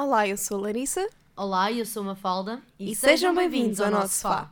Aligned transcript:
Olá, 0.00 0.28
eu 0.28 0.36
sou 0.36 0.58
a 0.58 0.60
Larissa. 0.60 1.04
Olá, 1.36 1.72
eu 1.72 1.84
sou 1.84 2.04
a 2.04 2.06
Mafalda. 2.06 2.62
E, 2.78 2.94
sejam 2.94 3.34
bem-vindos 3.34 3.80
ao 3.80 3.90
nosso 3.90 4.14
sofá. 4.14 4.48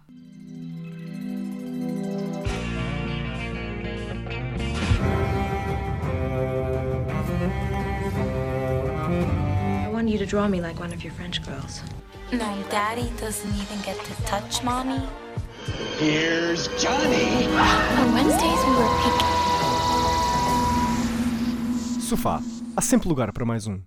I 9.85 9.89
want 9.93 10.11
you 10.11 10.19
to 10.19 10.27
draw 10.27 10.49
me 10.49 10.61
like 10.61 10.81
one 10.81 10.93
of 10.93 11.05
your 11.05 11.15
French 11.15 11.41
girls. 11.45 11.81
No, 12.33 12.61
Daddy 12.69 13.09
doesn't 13.21 13.55
even 13.55 13.81
get 13.85 13.97
to 14.05 14.23
touch 14.25 14.65
Mommy. 14.65 14.99
Here's 16.01 16.67
Johnny. 16.77 17.47
On 18.01 18.13
Wednesdays, 18.13 18.65
we 18.65 18.73
were 18.75 18.91
picking. 19.05 19.31
Sofá. 22.01 22.43
Há 22.77 22.81
sempre 22.81 23.09
lugar 23.09 23.33
para 23.33 23.45
mais 23.45 23.69
um. 23.69 23.81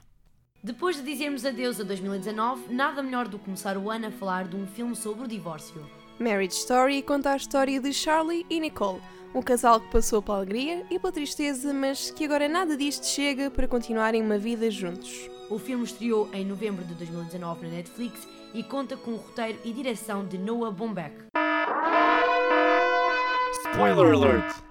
Depois 0.62 0.98
de 0.98 1.04
dizermos 1.04 1.46
adeus 1.46 1.80
a 1.80 1.84
2019, 1.84 2.73
nada 2.73 3.02
melhor 3.02 3.30
do 3.30 3.39
que 3.39 3.46
começar 3.46 3.78
o 3.78 3.89
ano 3.89 4.07
a 4.07 4.11
falar 4.11 4.46
de 4.46 4.57
um 4.57 4.68
filme 4.68 4.93
sobre 4.93 5.24
o 5.24 5.28
divórcio. 5.28 5.82
Marriage 6.20 6.56
Story 6.56 7.01
conta 7.01 7.32
a 7.32 7.38
história 7.38 7.79
de 7.79 7.93
Charlie 7.93 8.46
e 8.50 8.60
Nicole, 8.60 9.00
um 9.34 9.42
casal 9.42 9.79
que 9.79 9.89
passou 9.89 10.21
pela 10.21 10.39
alegria 10.39 10.86
e 10.92 11.00
pela 11.00 11.14
tristeza, 11.14 11.74
mas 11.74 12.11
que 12.11 12.25
agora 12.25 12.50
nada 12.50 12.75
disto 12.75 13.06
chega 13.06 13.50
para 13.50 13.70
continuarem 13.70 14.21
uma 14.21 14.37
vida 14.37 14.70
juntos. 14.70 15.29
O 15.50 15.57
filme 15.57 15.86
estreou 15.86 16.29
em 16.34 16.46
novembro 16.46 16.84
de 16.84 16.93
2019 16.93 17.65
na 17.65 17.76
Netflix 17.76 18.28
e 18.54 18.62
conta 18.62 18.98
com 18.98 19.12
o 19.12 19.15
roteiro 19.15 19.60
e 19.64 19.71
direção 19.71 20.26
de 20.26 20.37
Noah 20.37 20.76
Baumbach. 20.76 21.15
Spoiler 23.64 24.14
alert! 24.14 24.68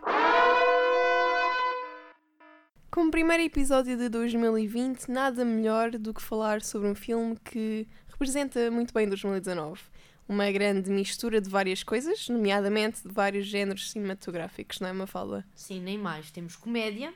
Como 2.98 3.12
primeiro 3.12 3.44
episódio 3.44 3.96
de 3.96 4.08
2020, 4.08 5.08
nada 5.08 5.44
melhor 5.44 5.92
do 5.92 6.12
que 6.12 6.20
falar 6.20 6.60
sobre 6.62 6.88
um 6.88 6.96
filme 6.96 7.36
que 7.44 7.86
representa 8.08 8.72
muito 8.72 8.92
bem 8.92 9.06
2019. 9.06 9.80
Uma 10.28 10.50
grande 10.50 10.90
mistura 10.90 11.40
de 11.40 11.48
várias 11.48 11.84
coisas, 11.84 12.28
nomeadamente 12.28 13.06
de 13.06 13.14
vários 13.14 13.46
géneros 13.46 13.92
cinematográficos, 13.92 14.80
não 14.80 14.88
é, 14.88 14.92
Mafalda? 14.92 15.46
Sim, 15.54 15.80
nem 15.80 15.96
mais. 15.96 16.32
Temos 16.32 16.56
comédia, 16.56 17.14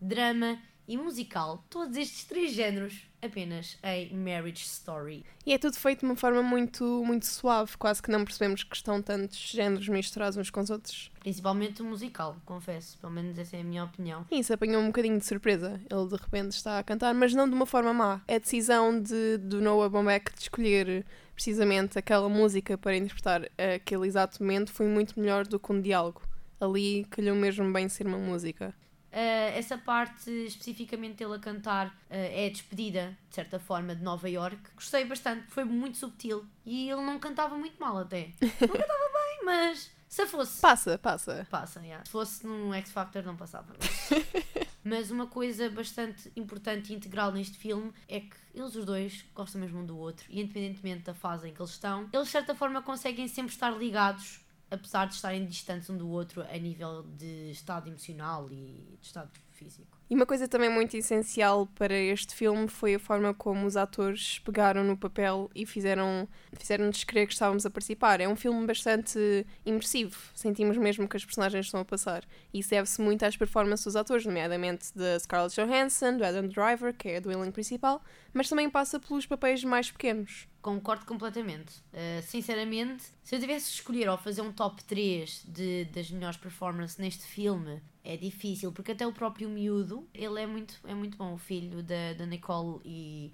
drama 0.00 0.58
e 0.88 0.96
musical. 0.96 1.64
Todos 1.68 1.96
estes 1.96 2.24
três 2.24 2.52
géneros 2.52 3.06
apenas 3.20 3.76
em 3.82 4.16
Marriage 4.16 4.64
Story. 4.64 5.24
E 5.44 5.52
é 5.52 5.58
tudo 5.58 5.76
feito 5.76 6.00
de 6.00 6.06
uma 6.06 6.16
forma 6.16 6.42
muito, 6.42 7.02
muito 7.04 7.26
suave, 7.26 7.76
quase 7.76 8.02
que 8.02 8.10
não 8.10 8.24
percebemos 8.24 8.62
que 8.62 8.76
estão 8.76 9.02
tantos 9.02 9.38
géneros 9.38 9.88
misturados 9.88 10.36
uns 10.36 10.50
com 10.50 10.60
os 10.60 10.70
outros. 10.70 11.10
Principalmente 11.20 11.82
o 11.82 11.84
musical, 11.84 12.36
confesso. 12.44 12.98
Pelo 12.98 13.12
menos 13.12 13.38
essa 13.38 13.56
é 13.56 13.60
a 13.60 13.64
minha 13.64 13.84
opinião. 13.84 14.24
E 14.30 14.38
isso 14.38 14.52
apanhou 14.52 14.80
um 14.80 14.86
bocadinho 14.86 15.18
de 15.18 15.26
surpresa. 15.26 15.80
Ele 15.90 16.08
de 16.08 16.16
repente 16.16 16.52
está 16.52 16.78
a 16.78 16.82
cantar, 16.82 17.14
mas 17.14 17.34
não 17.34 17.48
de 17.48 17.54
uma 17.54 17.66
forma 17.66 17.92
má. 17.92 18.20
É 18.28 18.36
a 18.36 18.38
decisão 18.38 19.00
de, 19.00 19.38
do 19.38 19.60
Noah 19.60 19.88
Baumbach 19.88 20.32
de 20.34 20.42
escolher 20.42 21.04
precisamente 21.34 21.98
aquela 21.98 22.28
música 22.28 22.78
para 22.78 22.96
interpretar 22.96 23.42
aquele 23.74 24.06
exato 24.06 24.42
momento 24.42 24.72
foi 24.72 24.86
muito 24.86 25.20
melhor 25.20 25.46
do 25.46 25.58
que 25.58 25.72
um 25.72 25.80
diálogo. 25.80 26.22
Ali 26.58 27.06
calhou 27.10 27.36
mesmo 27.36 27.70
bem 27.72 27.88
ser 27.88 28.06
uma 28.06 28.16
música. 28.16 28.74
Uh, 29.16 29.56
essa 29.56 29.78
parte 29.78 30.30
especificamente 30.30 31.16
dele 31.16 31.36
a 31.36 31.38
cantar 31.38 31.86
uh, 31.86 31.92
é 32.10 32.48
a 32.48 32.50
despedida, 32.50 33.16
de 33.30 33.34
certa 33.34 33.58
forma, 33.58 33.96
de 33.96 34.02
Nova 34.02 34.28
York. 34.28 34.58
Gostei 34.74 35.06
bastante, 35.06 35.46
foi 35.48 35.64
muito 35.64 35.96
subtil 35.96 36.44
e 36.66 36.90
ele 36.90 37.00
não 37.00 37.18
cantava 37.18 37.56
muito 37.56 37.80
mal 37.80 37.96
até. 37.96 38.32
Não 38.60 38.68
cantava 38.68 39.10
bem, 39.14 39.44
mas 39.46 39.90
se 40.06 40.26
fosse. 40.26 40.60
Passa, 40.60 40.98
passa. 40.98 41.46
Passa, 41.50 41.80
yeah. 41.80 42.04
Se 42.04 42.10
fosse 42.10 42.46
num 42.46 42.74
X 42.74 42.92
Factor 42.92 43.22
não 43.22 43.36
passava. 43.36 43.74
Mas 44.84 45.10
uma 45.10 45.26
coisa 45.26 45.68
bastante 45.68 46.30
importante 46.36 46.92
e 46.92 46.96
integral 46.96 47.32
neste 47.32 47.58
filme 47.58 47.92
é 48.08 48.20
que 48.20 48.36
eles 48.54 48.76
os 48.76 48.84
dois 48.84 49.24
gostam 49.34 49.60
mesmo 49.60 49.80
um 49.80 49.84
do 49.84 49.98
outro 49.98 50.24
e 50.30 50.40
independentemente 50.40 51.02
da 51.02 51.12
fase 51.12 51.48
em 51.48 51.52
que 51.52 51.60
eles 51.60 51.72
estão, 51.72 52.08
eles 52.12 52.26
de 52.26 52.32
certa 52.32 52.54
forma 52.54 52.80
conseguem 52.80 53.26
sempre 53.26 53.52
estar 53.52 53.70
ligados 53.70 54.45
apesar 54.70 55.06
de 55.06 55.14
estarem 55.14 55.46
distantes 55.46 55.88
um 55.88 55.96
do 55.96 56.08
outro 56.08 56.42
a 56.42 56.58
nível 56.58 57.02
de 57.02 57.50
estado 57.50 57.88
emocional 57.88 58.48
e 58.50 58.96
de 59.00 59.06
estado 59.06 59.30
físico. 59.50 59.96
E 60.08 60.14
uma 60.14 60.26
coisa 60.26 60.46
também 60.46 60.70
muito 60.70 60.96
essencial 60.96 61.66
para 61.74 61.94
este 61.94 62.34
filme 62.34 62.68
foi 62.68 62.94
a 62.94 62.98
forma 62.98 63.34
como 63.34 63.66
os 63.66 63.76
atores 63.76 64.38
pegaram 64.40 64.84
no 64.84 64.96
papel 64.96 65.50
e 65.52 65.66
fizeram 65.66 66.28
fizeram-nos 66.52 67.02
crer 67.02 67.26
que 67.26 67.32
estávamos 67.32 67.66
a 67.66 67.70
participar. 67.70 68.20
É 68.20 68.28
um 68.28 68.36
filme 68.36 68.64
bastante 68.66 69.44
imersivo, 69.64 70.16
sentimos 70.32 70.76
mesmo 70.76 71.08
que 71.08 71.16
as 71.16 71.24
personagens 71.24 71.66
estão 71.66 71.80
a 71.80 71.84
passar. 71.84 72.24
E 72.54 72.60
isso 72.60 72.70
deve-se 72.70 73.00
muito 73.00 73.24
às 73.24 73.36
performances 73.36 73.84
dos 73.84 73.96
atores, 73.96 74.24
nomeadamente 74.24 74.96
da 74.96 75.18
Scarlett 75.18 75.56
Johansson, 75.60 76.18
do 76.18 76.24
Adam 76.24 76.46
Driver, 76.46 76.94
que 76.94 77.08
é 77.08 77.20
do 77.20 77.32
elenco 77.32 77.52
principal, 77.52 78.00
mas 78.32 78.48
também 78.48 78.70
passa 78.70 79.00
pelos 79.00 79.26
papéis 79.26 79.64
mais 79.64 79.90
pequenos. 79.90 80.46
Concordo 80.66 81.06
completamente. 81.06 81.78
Uh, 81.92 82.20
sinceramente, 82.24 83.04
se 83.22 83.36
eu 83.36 83.38
tivesse 83.38 83.66
de 83.66 83.74
escolher 83.74 84.08
ou 84.08 84.18
fazer 84.18 84.42
um 84.42 84.50
top 84.50 84.82
3 84.82 85.44
de, 85.46 85.84
das 85.84 86.10
melhores 86.10 86.36
performances 86.36 86.96
neste 86.96 87.22
filme, 87.22 87.80
é 88.02 88.16
difícil, 88.16 88.72
porque 88.72 88.90
até 88.90 89.06
o 89.06 89.12
próprio 89.12 89.48
miúdo, 89.48 90.08
ele 90.12 90.42
é 90.42 90.44
muito, 90.44 90.74
é 90.82 90.92
muito 90.92 91.16
bom, 91.16 91.34
o 91.34 91.38
filho 91.38 91.84
da, 91.84 92.14
da 92.18 92.26
Nicole 92.26 92.80
e, 92.84 93.32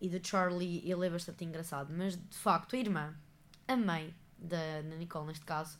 e 0.00 0.08
do 0.08 0.26
Charlie, 0.26 0.90
ele 0.90 1.06
é 1.06 1.10
bastante 1.10 1.44
engraçado. 1.44 1.92
Mas, 1.94 2.16
de 2.16 2.38
facto, 2.38 2.76
a 2.76 2.78
irmã, 2.78 3.14
a 3.66 3.76
mãe 3.76 4.14
da, 4.38 4.80
da 4.80 4.96
Nicole, 4.96 5.26
neste 5.26 5.44
caso, 5.44 5.78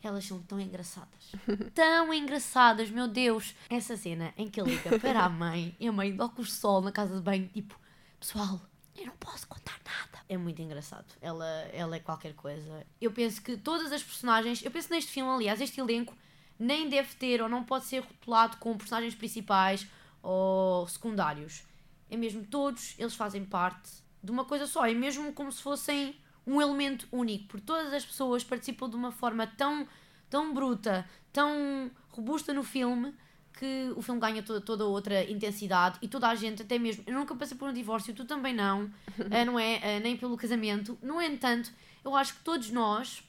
elas 0.00 0.24
são 0.24 0.40
tão 0.40 0.60
engraçadas. 0.60 1.32
tão 1.74 2.14
engraçadas, 2.14 2.88
meu 2.88 3.08
Deus! 3.08 3.52
Essa 3.68 3.96
cena 3.96 4.32
em 4.36 4.48
que 4.48 4.60
ele 4.60 4.76
liga 4.76 4.96
para 4.96 5.24
a 5.24 5.26
mãe 5.28 5.74
e 5.80 5.88
a 5.88 5.92
mãe 5.92 6.14
dá 6.14 6.28
com 6.28 6.42
o 6.42 6.46
sol 6.46 6.80
na 6.80 6.92
casa 6.92 7.16
de 7.16 7.20
banho, 7.20 7.48
tipo, 7.48 7.76
pessoal, 8.20 8.60
eu 8.96 9.06
não 9.06 9.16
posso 9.16 9.46
contar 9.46 9.78
nada. 9.84 10.24
É 10.28 10.36
muito 10.36 10.60
engraçado. 10.62 11.06
Ela, 11.20 11.46
ela 11.72 11.96
é 11.96 12.00
qualquer 12.00 12.34
coisa. 12.34 12.86
Eu 13.00 13.10
penso 13.10 13.42
que 13.42 13.56
todas 13.56 13.92
as 13.92 14.02
personagens, 14.02 14.64
eu 14.64 14.70
penso 14.70 14.90
neste 14.90 15.10
filme, 15.10 15.30
aliás, 15.30 15.60
este 15.60 15.80
elenco 15.80 16.16
nem 16.58 16.88
deve 16.88 17.14
ter 17.16 17.42
ou 17.42 17.48
não 17.48 17.64
pode 17.64 17.86
ser 17.86 18.00
rotulado 18.00 18.56
como 18.58 18.78
personagens 18.78 19.14
principais 19.14 19.86
ou 20.22 20.86
secundários. 20.88 21.64
É 22.10 22.16
mesmo 22.16 22.44
todos 22.46 22.94
eles 22.98 23.14
fazem 23.14 23.44
parte 23.44 23.90
de 24.22 24.30
uma 24.30 24.44
coisa 24.44 24.66
só. 24.66 24.86
É 24.86 24.94
mesmo 24.94 25.32
como 25.32 25.50
se 25.50 25.62
fossem 25.62 26.16
um 26.46 26.60
elemento 26.60 27.08
único, 27.10 27.48
porque 27.48 27.66
todas 27.66 27.92
as 27.92 28.04
pessoas 28.04 28.44
participam 28.44 28.88
de 28.88 28.96
uma 28.96 29.10
forma 29.10 29.46
tão, 29.46 29.88
tão 30.28 30.52
bruta, 30.52 31.08
tão 31.32 31.90
robusta 32.10 32.52
no 32.52 32.62
filme 32.62 33.14
que 33.58 33.92
o 33.96 34.02
filme 34.02 34.20
ganha 34.20 34.42
toda, 34.42 34.60
toda 34.60 34.84
outra 34.84 35.24
intensidade 35.30 35.98
e 36.02 36.08
toda 36.08 36.28
a 36.28 36.34
gente, 36.34 36.62
até 36.62 36.78
mesmo. 36.78 37.04
Eu 37.06 37.14
nunca 37.14 37.34
passei 37.34 37.56
por 37.56 37.68
um 37.68 37.72
divórcio, 37.72 38.14
tu 38.14 38.24
também 38.24 38.54
não, 38.54 38.84
uh, 38.84 38.90
não 39.46 39.58
é? 39.58 39.76
Uh, 39.76 40.02
nem 40.02 40.16
pelo 40.16 40.36
casamento. 40.36 40.98
No 41.02 41.20
entanto, 41.20 41.72
eu 42.04 42.14
acho 42.14 42.34
que 42.34 42.40
todos 42.40 42.70
nós, 42.70 43.22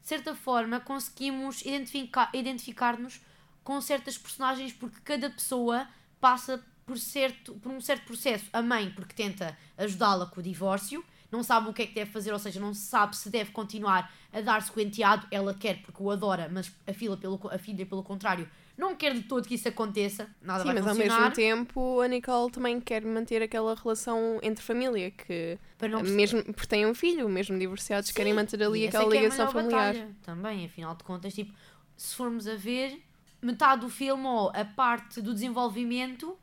de 0.00 0.08
certa 0.08 0.34
forma, 0.34 0.80
conseguimos 0.80 1.62
identificar, 1.62 2.30
identificar-nos 2.32 3.20
com 3.64 3.80
certas 3.80 4.16
personagens 4.16 4.72
porque 4.72 4.98
cada 5.04 5.30
pessoa 5.30 5.88
passa 6.20 6.64
por, 6.86 6.98
certo, 6.98 7.54
por 7.54 7.72
um 7.72 7.80
certo 7.80 8.04
processo. 8.06 8.46
A 8.52 8.62
mãe, 8.62 8.90
porque 8.90 9.14
tenta 9.14 9.56
ajudá-la 9.76 10.26
com 10.26 10.40
o 10.40 10.42
divórcio, 10.42 11.04
não 11.30 11.42
sabe 11.42 11.68
o 11.68 11.72
que 11.72 11.82
é 11.82 11.86
que 11.86 11.94
deve 11.94 12.10
fazer, 12.10 12.32
ou 12.32 12.38
seja, 12.38 12.60
não 12.60 12.74
sabe 12.74 13.16
se 13.16 13.30
deve 13.30 13.50
continuar 13.50 14.12
a 14.32 14.40
dar-se 14.40 14.70
com 14.70 14.78
o 14.78 14.82
enteado. 14.82 15.26
Ela 15.30 15.54
quer 15.54 15.82
porque 15.82 16.02
o 16.02 16.10
adora, 16.10 16.48
mas 16.52 16.70
a 16.86 16.92
filha, 16.92 17.16
pelo, 17.16 17.40
a 17.50 17.58
filha, 17.58 17.86
pelo 17.86 18.02
contrário, 18.02 18.48
não 18.76 18.96
quer 18.96 19.14
de 19.14 19.22
todo 19.22 19.46
que 19.46 19.54
isso 19.54 19.68
aconteça. 19.68 20.28
Nada 20.40 20.60
Sim, 20.60 20.66
vai 20.66 20.74
mas 20.76 20.86
ao 20.86 20.94
funcionar. 20.94 21.20
mesmo 21.20 21.34
tempo 21.34 22.00
a 22.00 22.08
Nicole 22.08 22.50
também 22.50 22.80
quer 22.80 23.04
manter 23.04 23.42
aquela 23.42 23.74
relação 23.74 24.38
entre 24.42 24.64
família, 24.64 25.10
que 25.10 25.58
mesmo 26.04 26.42
porque 26.44 26.66
têm 26.66 26.86
um 26.86 26.94
filho, 26.94 27.28
mesmo 27.28 27.58
divorciados, 27.58 28.08
Sim, 28.08 28.14
querem 28.14 28.32
manter 28.34 28.62
ali 28.62 28.86
aquela 28.86 29.04
é 29.04 29.16
é 29.16 29.20
ligação 29.20 29.46
maior 29.46 29.52
familiar. 29.52 29.92
batalha 29.94 30.16
Também, 30.22 30.64
afinal 30.64 30.94
de 30.94 31.04
contas, 31.04 31.34
tipo, 31.34 31.52
se 31.96 32.14
formos 32.16 32.46
a 32.48 32.54
ver, 32.54 33.00
metade 33.40 33.82
do 33.82 33.88
filme 33.88 34.24
ou 34.26 34.50
a 34.54 34.64
parte 34.64 35.20
do 35.20 35.34
desenvolvimento 35.34 36.36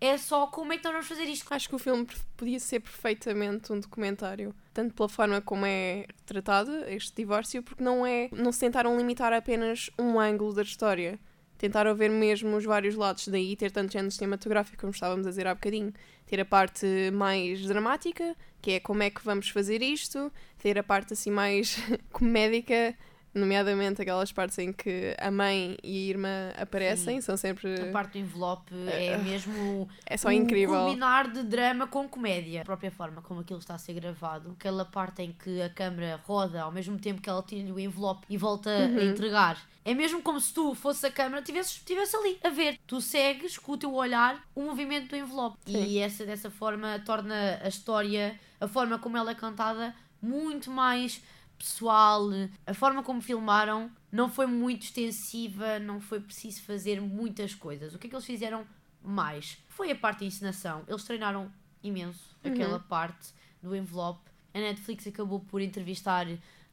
é 0.00 0.18
só 0.18 0.46
como 0.46 0.72
é 0.72 0.76
que 0.78 0.84
nós 0.84 0.92
vamos 0.92 1.08
fazer 1.08 1.24
isto. 1.24 1.52
Acho 1.52 1.68
que 1.68 1.74
o 1.74 1.78
filme 1.78 2.06
podia 2.36 2.58
ser 2.60 2.80
perfeitamente 2.80 3.72
um 3.72 3.80
documentário, 3.80 4.54
tanto 4.72 4.94
pela 4.94 5.08
forma 5.08 5.40
como 5.40 5.64
é 5.64 6.06
tratado 6.26 6.70
este 6.88 7.14
divórcio, 7.16 7.62
porque 7.62 7.82
não 7.82 8.04
é, 8.04 8.28
não 8.32 8.52
se 8.52 8.60
tentaram 8.60 8.96
limitar 8.96 9.32
a 9.32 9.38
apenas 9.38 9.90
um 9.98 10.18
ângulo 10.20 10.52
da 10.52 10.62
história. 10.62 11.18
Tentaram 11.58 11.94
ver 11.94 12.10
mesmo 12.10 12.56
os 12.56 12.64
vários 12.64 12.94
lados, 12.94 13.28
daí 13.28 13.56
ter 13.56 13.70
tanto 13.70 13.92
género 13.92 14.10
cinematográfico, 14.10 14.80
como 14.80 14.92
estávamos 14.92 15.26
a 15.26 15.30
dizer 15.30 15.46
há 15.46 15.54
bocadinho. 15.54 15.92
Ter 16.26 16.40
a 16.40 16.44
parte 16.44 16.86
mais 17.12 17.62
dramática, 17.66 18.36
que 18.60 18.72
é 18.72 18.80
como 18.80 19.02
é 19.02 19.10
que 19.10 19.24
vamos 19.24 19.48
fazer 19.48 19.82
isto, 19.82 20.32
ter 20.58 20.78
a 20.78 20.82
parte 20.82 21.12
assim 21.12 21.30
mais 21.30 21.76
comédica, 22.12 22.96
Nomeadamente 23.34 24.00
aquelas 24.00 24.30
partes 24.30 24.58
em 24.58 24.72
que 24.72 25.14
a 25.18 25.30
mãe 25.30 25.76
e 25.82 26.06
a 26.06 26.10
irmã 26.10 26.52
aparecem, 26.56 27.20
são 27.20 27.36
sempre. 27.36 27.74
A 27.88 27.90
parte 27.92 28.12
do 28.12 28.18
envelope 28.18 28.72
é 28.88 29.18
mesmo 29.18 29.88
É 30.06 30.16
só 30.16 30.28
um 30.28 30.32
incrível. 30.32 30.74
combinar 30.84 31.32
de 31.32 31.42
drama 31.42 31.86
com 31.86 32.08
comédia. 32.08 32.62
A 32.62 32.64
própria 32.64 32.90
forma 32.90 33.20
como 33.22 33.40
aquilo 33.40 33.58
está 33.58 33.74
a 33.74 33.78
ser 33.78 33.94
gravado, 33.94 34.52
aquela 34.58 34.84
parte 34.84 35.22
em 35.22 35.32
que 35.32 35.60
a 35.62 35.68
câmera 35.68 36.20
roda 36.24 36.62
ao 36.62 36.70
mesmo 36.70 36.98
tempo 36.98 37.20
que 37.20 37.28
ela 37.28 37.42
tira-lhe 37.42 37.72
o 37.72 37.80
envelope 37.80 38.24
e 38.30 38.36
volta 38.36 38.70
Uhum. 38.70 38.98
a 38.98 39.04
entregar. 39.04 39.58
É 39.84 39.92
mesmo 39.94 40.22
como 40.22 40.40
se 40.40 40.54
tu 40.54 40.74
fosse 40.74 41.04
a 41.06 41.10
câmera 41.10 41.42
tivesses 41.42 41.82
tivesse 41.84 42.16
ali 42.16 42.38
a 42.42 42.48
ver. 42.48 42.78
Tu 42.86 43.00
segues 43.00 43.58
com 43.58 43.72
o 43.72 43.76
teu 43.76 43.92
olhar 43.94 44.42
o 44.54 44.62
movimento 44.62 45.08
do 45.08 45.16
envelope. 45.16 45.58
E 45.66 45.98
essa 45.98 46.24
dessa 46.24 46.50
forma 46.50 47.02
torna 47.04 47.60
a 47.62 47.68
história, 47.68 48.38
a 48.60 48.68
forma 48.68 48.98
como 48.98 49.16
ela 49.16 49.32
é 49.32 49.34
cantada, 49.34 49.94
muito 50.22 50.70
mais 50.70 51.20
pessoal. 51.58 52.28
A 52.66 52.74
forma 52.74 53.02
como 53.02 53.20
filmaram 53.20 53.90
não 54.10 54.28
foi 54.28 54.46
muito 54.46 54.82
extensiva, 54.82 55.78
não 55.78 56.00
foi 56.00 56.20
preciso 56.20 56.62
fazer 56.62 57.00
muitas 57.00 57.54
coisas. 57.54 57.94
O 57.94 57.98
que 57.98 58.06
é 58.06 58.10
que 58.10 58.16
eles 58.16 58.26
fizeram 58.26 58.66
mais? 59.02 59.58
Foi 59.68 59.90
a 59.90 59.96
parte 59.96 60.20
de 60.20 60.26
encenação. 60.26 60.84
Eles 60.88 61.04
treinaram 61.04 61.50
imenso 61.82 62.36
aquela 62.42 62.78
parte 62.78 63.32
do 63.62 63.74
envelope. 63.74 64.30
A 64.52 64.58
Netflix 64.58 65.06
acabou 65.06 65.40
por 65.40 65.60
entrevistar 65.60 66.26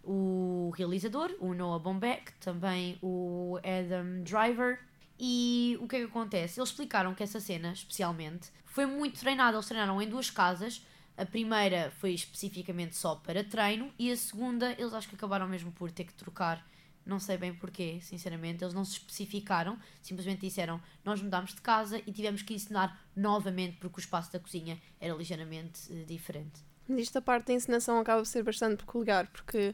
o 0.03 0.71
realizador, 0.75 1.35
o 1.39 1.53
Noah 1.53 1.79
Baumbach, 1.79 2.33
também 2.39 2.97
o 3.01 3.57
Adam 3.57 4.23
Driver. 4.23 4.79
E 5.19 5.77
o 5.79 5.87
que 5.87 5.97
é 5.97 5.99
que 5.99 6.05
acontece? 6.05 6.59
Eles 6.59 6.69
explicaram 6.69 7.13
que 7.13 7.21
essa 7.21 7.39
cena, 7.39 7.71
especialmente, 7.71 8.49
foi 8.65 8.85
muito 8.85 9.19
treinada. 9.19 9.57
Eles 9.57 9.67
treinaram 9.67 10.01
em 10.01 10.09
duas 10.09 10.29
casas. 10.29 10.85
A 11.17 11.25
primeira 11.25 11.91
foi 11.99 12.13
especificamente 12.13 12.95
só 12.95 13.15
para 13.15 13.43
treino 13.43 13.91
e 13.99 14.11
a 14.11 14.17
segunda 14.17 14.71
eles 14.77 14.93
acho 14.93 15.07
que 15.09 15.15
acabaram 15.15 15.47
mesmo 15.47 15.71
por 15.71 15.91
ter 15.91 16.05
que 16.05 16.13
trocar. 16.13 16.65
Não 17.05 17.19
sei 17.19 17.35
bem 17.37 17.53
porquê, 17.53 17.99
sinceramente. 18.01 18.63
Eles 18.63 18.73
não 18.75 18.85
se 18.85 18.93
especificaram, 18.93 19.77
simplesmente 20.01 20.41
disseram: 20.41 20.79
Nós 21.03 21.21
mudámos 21.21 21.53
de 21.53 21.61
casa 21.61 21.99
e 22.05 22.11
tivemos 22.11 22.41
que 22.43 22.53
ensinar 22.53 22.99
novamente 23.15 23.77
porque 23.77 23.99
o 23.99 24.01
espaço 24.01 24.31
da 24.31 24.39
cozinha 24.39 24.79
era 24.99 25.13
ligeiramente 25.15 25.81
eh, 25.91 26.03
diferente. 26.05 26.61
Mas 26.87 26.99
isto 27.01 27.17
a 27.17 27.21
parte 27.21 27.47
da 27.47 27.53
encenação 27.53 27.99
acaba 27.99 28.21
por 28.21 28.27
ser 28.27 28.43
bastante 28.43 28.77
peculiar, 28.77 29.27
porque 29.27 29.73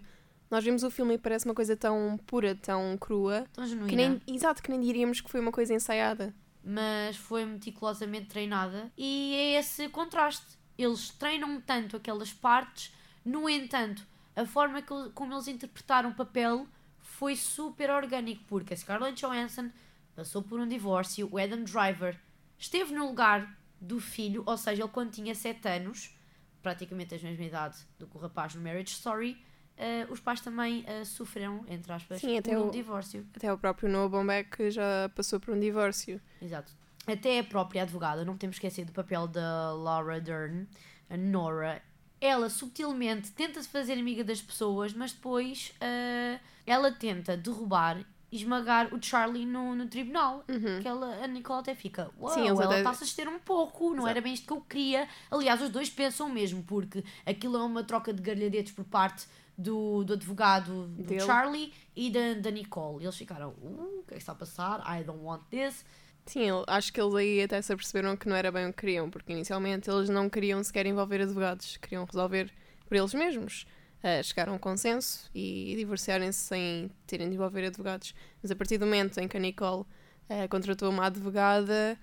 nós 0.49 0.63
vimos 0.63 0.83
o 0.83 0.89
filme 0.91 1.15
e 1.15 1.17
parece 1.17 1.45
uma 1.45 1.53
coisa 1.53 1.75
tão 1.75 2.17
pura, 2.25 2.55
tão 2.55 2.97
crua, 2.97 3.45
Tão 3.53 3.65
genuína. 3.67 3.89
que 3.89 3.95
nem, 3.95 4.21
exato, 4.27 4.63
que 4.63 4.69
nem 4.71 4.79
diríamos 4.79 5.19
que 5.19 5.29
foi 5.29 5.39
uma 5.41 5.51
coisa 5.51 5.73
ensaiada. 5.73 6.33
mas 6.63 7.15
foi 7.17 7.45
meticulosamente 7.45 8.27
treinada 8.27 8.91
e 8.97 9.33
é 9.35 9.59
esse 9.59 9.89
contraste. 9.89 10.56
Eles 10.77 11.09
treinam 11.09 11.59
tanto 11.61 11.97
aquelas 11.97 12.31
partes, 12.33 12.93
no 13.25 13.49
entanto, 13.49 14.05
a 14.35 14.45
forma 14.45 14.81
que, 14.81 14.93
como 15.13 15.33
eles 15.33 15.47
interpretaram 15.47 16.11
o 16.11 16.15
papel 16.15 16.67
foi 17.01 17.35
super 17.35 17.89
orgânico, 17.89 18.43
porque 18.47 18.73
a 18.73 18.77
Scarlett 18.77 19.19
Johansson 19.25 19.71
passou 20.15 20.41
por 20.43 20.59
um 20.59 20.67
divórcio, 20.67 21.27
o 21.31 21.37
Adam 21.37 21.63
Driver 21.63 22.17
esteve 22.59 22.93
no 22.93 23.07
lugar 23.07 23.57
do 23.79 23.99
filho, 23.99 24.43
ou 24.45 24.57
seja, 24.57 24.83
ele 24.83 24.91
quando 24.91 25.11
tinha 25.11 25.33
7 25.33 25.67
anos, 25.67 26.15
praticamente 26.61 27.15
a 27.15 27.17
mesma 27.19 27.45
idade 27.45 27.77
do 27.97 28.07
que 28.07 28.17
o 28.17 28.19
rapaz 28.19 28.53
no 28.55 28.61
Marriage 28.61 28.93
Story, 28.93 29.37
eh, 29.77 30.07
os 30.09 30.19
pais 30.19 30.41
também 30.41 30.83
eh, 30.87 31.03
sofreram, 31.05 31.63
entre 31.67 31.91
aspas, 31.93 32.19
Sim, 32.19 32.37
até 32.37 32.55
por 32.55 32.65
um 32.65 32.67
o- 32.67 32.71
divórcio. 32.71 33.25
Até 33.35 33.51
o 33.53 33.57
próprio 33.57 33.87
Noah 33.89 34.09
Baumbach 34.09 34.71
já 34.71 35.09
passou 35.15 35.39
por 35.39 35.53
um 35.53 35.59
divórcio. 35.59 36.19
Exato. 36.41 36.73
Até 37.07 37.39
a 37.39 37.43
própria 37.43 37.83
advogada, 37.83 38.25
não 38.25 38.35
temos 38.37 38.59
que 38.59 38.67
esquecer 38.67 38.85
do 38.85 38.91
papel 38.91 39.27
da 39.27 39.71
Laura 39.73 40.19
Dern, 40.19 40.67
a 41.09 41.15
Nora. 41.17 41.81
Ela 42.19 42.49
subtilmente 42.49 43.31
tenta 43.31 43.61
se 43.61 43.69
fazer 43.69 43.93
amiga 43.93 44.23
das 44.23 44.41
pessoas, 44.41 44.91
mas 44.93 45.13
depois 45.13 45.73
ah, 45.79 46.39
ela 46.65 46.91
tenta 46.91 47.37
derrubar 47.37 48.03
e 48.29 48.35
esmagar 48.35 48.93
o 48.93 49.01
Charlie 49.01 49.45
no, 49.45 49.73
no 49.75 49.87
tribunal. 49.87 50.43
Que 50.81 50.87
ela, 50.87 51.23
a 51.23 51.27
Nicole 51.27 51.61
até 51.61 51.73
fica, 51.75 52.11
uau, 52.19 52.35
Uhum. 52.37 52.45
Ela 52.45 52.65
até- 52.65 52.77
está-se 52.79 53.03
a 53.03 53.07
ester 53.07 53.27
um 53.29 53.39
pouco, 53.39 53.85
não 53.91 53.99
Exato. 53.99 54.09
era 54.09 54.21
bem 54.21 54.33
isto 54.33 54.45
que 54.47 54.51
eu 54.53 54.59
queria. 54.61 55.07
Aliás, 55.31 55.61
os 55.61 55.69
dois 55.69 55.89
pensam 55.89 56.27
mesmo, 56.27 56.61
porque 56.63 57.03
aquilo 57.25 57.55
é 57.55 57.63
uma 57.63 57.83
troca 57.83 58.11
de 58.11 58.21
galhadetes 58.21 58.73
por 58.73 58.83
parte 58.83 59.25
do, 59.57 60.03
do 60.03 60.13
advogado 60.13 60.87
do 60.87 61.03
Dele. 61.03 61.21
Charlie 61.21 61.73
e 61.95 62.09
da, 62.11 62.33
da 62.41 62.51
Nicole. 62.51 63.05
Eles 63.05 63.15
ficaram, 63.15 63.51
uh, 63.61 63.99
o 64.01 64.03
que 64.05 64.13
é 64.15 64.17
que 64.17 64.21
está 64.23 64.33
a 64.33 64.35
passar? 64.35 64.81
I 64.99 65.03
don't 65.03 65.23
want 65.23 65.43
this. 65.49 65.85
Sim, 66.27 66.47
acho 66.67 66.91
que 66.91 66.99
eles 66.99 67.15
aí 67.15 67.41
até 67.41 67.61
se 67.61 67.71
aperceberam 67.71 68.17
que 68.17 68.27
não 68.27 68.35
era 68.35 68.51
bem 68.51 68.67
o 68.67 68.73
que 68.73 68.81
queriam, 68.81 69.09
porque 69.09 69.31
inicialmente 69.31 69.89
eles 69.89 70.09
não 70.09 70.29
queriam 70.29 70.61
sequer 70.61 70.85
envolver 70.85 71.21
advogados, 71.21 71.77
queriam 71.77 72.03
resolver 72.05 72.51
por 72.85 72.97
eles 72.97 73.13
mesmos. 73.13 73.65
Ah, 74.03 74.21
chegaram 74.21 74.53
a 74.53 74.55
um 74.57 74.59
consenso 74.59 75.29
e 75.33 75.73
divorciarem-se 75.75 76.39
sem 76.39 76.91
terem 77.07 77.29
de 77.29 77.35
envolver 77.35 77.65
advogados. 77.65 78.13
Mas 78.41 78.51
a 78.51 78.55
partir 78.55 78.77
do 78.77 78.85
momento 78.85 79.17
em 79.19 79.27
que 79.27 79.37
a 79.37 79.39
Nicole 79.39 79.85
ah, 80.29 80.47
contratou 80.49 80.89
uma 80.89 81.05
advogada, 81.05 81.97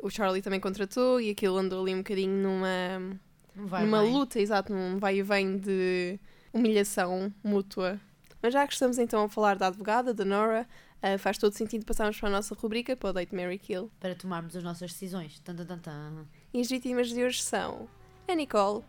o 0.00 0.08
Charlie 0.08 0.40
também 0.40 0.60
contratou 0.60 1.20
e 1.20 1.30
aquilo 1.30 1.58
andou 1.58 1.82
ali 1.82 1.94
um 1.94 1.98
bocadinho 1.98 2.32
numa, 2.42 3.20
vai 3.54 3.84
numa 3.84 4.02
bem. 4.02 4.12
luta, 4.12 4.40
exato, 4.40 4.72
num 4.72 4.98
vai 4.98 5.16
e 5.18 5.22
vem 5.22 5.58
de 5.58 6.18
humilhação 6.52 7.32
mútua. 7.42 8.00
Mas 8.44 8.52
já 8.52 8.66
que 8.66 8.74
estamos 8.74 8.98
então 8.98 9.24
a 9.24 9.28
falar 9.30 9.56
da 9.56 9.68
advogada, 9.68 10.12
da 10.12 10.22
Nora, 10.22 10.68
ah, 11.00 11.16
faz 11.16 11.38
todo 11.38 11.54
sentido 11.54 11.86
passarmos 11.86 12.20
para 12.20 12.28
a 12.28 12.32
nossa 12.32 12.54
rubrica, 12.54 12.94
para 12.94 13.08
o 13.08 13.12
Date 13.14 13.34
Mary 13.34 13.58
Kill. 13.58 13.90
para 13.98 14.14
tomarmos 14.14 14.54
as 14.54 14.62
nossas 14.62 14.92
decisões. 14.92 15.38
Tan, 15.40 15.56
tan, 15.56 15.78
tan. 15.78 16.26
E 16.52 16.60
as 16.60 16.68
vítimas 16.68 17.08
de 17.08 17.24
hoje 17.24 17.42
são 17.42 17.88
a 18.28 18.34
Nicole, 18.34 18.84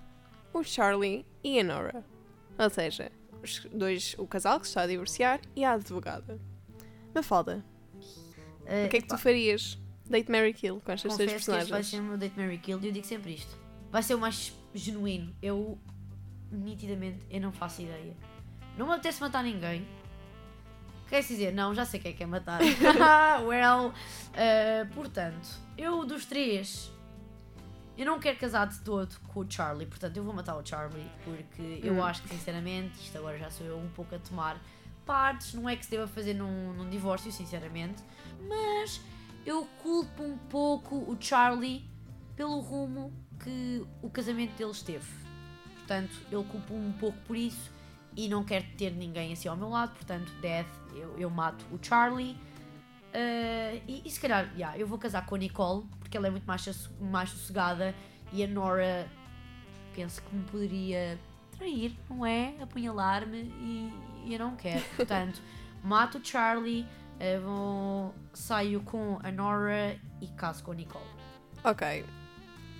o 0.53 0.61
Charlie 0.61 1.25
e 1.41 1.57
a 1.57 1.63
Nora. 1.63 2.03
Ou 2.59 2.69
seja, 2.69 3.09
os 3.41 3.65
dois, 3.71 4.13
o 4.17 4.27
casal 4.27 4.59
que 4.59 4.65
se 4.65 4.71
está 4.71 4.81
a 4.81 4.87
divorciar 4.87 5.39
e 5.55 5.63
a 5.63 5.71
advogada. 5.71 6.37
Mafalda, 7.13 7.63
Eh, 8.65 8.87
o 8.87 8.89
que 8.89 8.97
é 8.97 9.01
que 9.01 9.07
tu 9.07 9.17
farias? 9.17 9.79
Date 10.05 10.29
Mary 10.29 10.53
Kill 10.53 10.81
com 10.81 10.91
estas 10.91 11.15
três 11.15 11.31
confesso 11.31 11.45
que 11.45 11.51
vai 11.51 11.59
personagens. 11.61 11.87
ser 11.91 11.99
o 12.01 12.03
meu 12.03 12.17
Date 12.17 12.37
Mary 12.37 12.57
Kill 12.57 12.77
e 12.81 12.87
eu 12.87 12.91
digo 12.91 13.05
sempre 13.07 13.35
isto. 13.35 13.57
Vai 13.89 14.03
ser 14.03 14.15
o 14.15 14.19
mais 14.19 14.53
genuíno. 14.73 15.33
Eu, 15.41 15.79
nitidamente, 16.51 17.19
eu 17.29 17.39
não 17.39 17.53
faço 17.53 17.83
ideia. 17.83 18.17
Não 18.77 18.87
me 18.87 18.93
apetece 18.93 19.21
matar 19.21 19.43
ninguém. 19.43 19.85
Quer 21.07 21.21
dizer, 21.21 21.53
não, 21.53 21.73
já 21.73 21.85
sei 21.85 21.99
quem 21.99 22.11
é 22.11 22.15
que 22.15 22.23
é 22.23 22.25
matar. 22.25 22.59
well, 23.45 23.93
eh, 24.33 24.85
portanto, 24.93 25.47
eu 25.77 26.05
dos 26.05 26.25
três, 26.25 26.91
eu 27.97 28.05
não 28.05 28.19
quero 28.19 28.37
casar 28.37 28.67
de 28.67 28.79
todo 28.79 29.15
com 29.27 29.41
o 29.41 29.49
Charlie, 29.49 29.85
portanto 29.85 30.17
eu 30.17 30.23
vou 30.23 30.33
matar 30.33 30.55
o 30.57 30.65
Charlie, 30.65 31.09
porque 31.23 31.79
eu 31.83 31.95
Hum. 31.95 32.03
acho 32.03 32.23
que 32.23 32.29
sinceramente, 32.29 32.99
isto 32.99 33.17
agora 33.17 33.37
já 33.37 33.49
sou 33.49 33.65
eu 33.65 33.77
um 33.77 33.89
pouco 33.89 34.15
a 34.15 34.19
tomar 34.19 34.59
partes, 35.05 35.53
não 35.53 35.69
é 35.69 35.75
que 35.75 35.85
se 35.85 35.91
deva 35.91 36.07
fazer 36.07 36.33
num, 36.33 36.73
num 36.73 36.89
divórcio, 36.89 37.31
sinceramente, 37.31 38.03
mas 38.49 38.99
eu 39.45 39.65
culpo 39.83 40.23
um 40.23 40.37
pouco 40.49 40.95
o 40.95 41.15
Charlie 41.19 41.87
pelo 42.35 42.59
rumo 42.59 43.13
que 43.43 43.85
o 44.01 44.09
casamento 44.09 44.57
deles 44.57 44.81
teve. 44.81 45.05
Portanto, 45.75 46.11
eu 46.31 46.43
culpo 46.43 46.73
um 46.73 46.91
pouco 46.93 47.17
por 47.19 47.37
isso 47.37 47.71
e 48.15 48.27
não 48.27 48.43
quero 48.43 48.65
ter 48.77 48.91
ninguém 48.91 49.33
assim 49.33 49.47
ao 49.47 49.57
meu 49.57 49.69
lado, 49.69 49.93
portanto, 49.93 50.31
death, 50.41 50.67
eu, 50.93 51.15
eu 51.17 51.29
mato 51.29 51.65
o 51.71 51.79
Charlie. 51.81 52.37
Uh, 53.13 53.81
e, 53.87 54.01
e 54.05 54.11
se 54.11 54.19
calhar, 54.19 54.51
yeah, 54.55 54.77
eu 54.77 54.85
vou 54.85 54.97
casar 54.97 55.25
com 55.25 55.35
a 55.35 55.37
Nicole, 55.37 55.85
porque 55.99 56.17
ela 56.17 56.27
é 56.27 56.29
muito 56.29 56.45
mais, 56.45 56.89
mais 56.99 57.29
sossegada 57.29 57.95
e 58.33 58.43
a 58.43 58.47
Nora 58.47 59.07
penso 59.95 60.21
que 60.21 60.35
me 60.35 60.43
poderia 60.43 61.17
trair, 61.57 61.97
não 62.09 62.25
é? 62.25 62.55
Apunhalar-me 62.61 63.37
e, 63.37 63.93
e 64.25 64.33
eu 64.33 64.39
não 64.39 64.55
quero. 64.55 64.83
Portanto, 64.95 65.41
mato 65.83 66.17
o 66.17 66.25
Charlie, 66.25 66.81
uh, 66.83 67.41
vou, 67.41 68.15
saio 68.33 68.81
com 68.81 69.19
a 69.23 69.31
Nora 69.31 69.97
e 70.21 70.27
caso 70.27 70.63
com 70.63 70.71
a 70.71 70.75
Nicole. 70.75 71.05
Ok. 71.63 72.05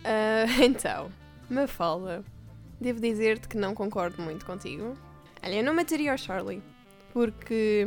Ah, 0.06 0.46
então, 0.63 1.12
Mafalda, 1.50 2.24
devo 2.80 3.00
dizer-te 3.00 3.48
que 3.48 3.58
não 3.58 3.74
concordo 3.74 4.22
muito 4.22 4.46
contigo. 4.46 4.96
Olha, 5.46 5.56
eu 5.56 5.64
não 5.64 5.74
mataria 5.74 6.14
o 6.14 6.18
Charlie, 6.18 6.62
porque 7.14 7.86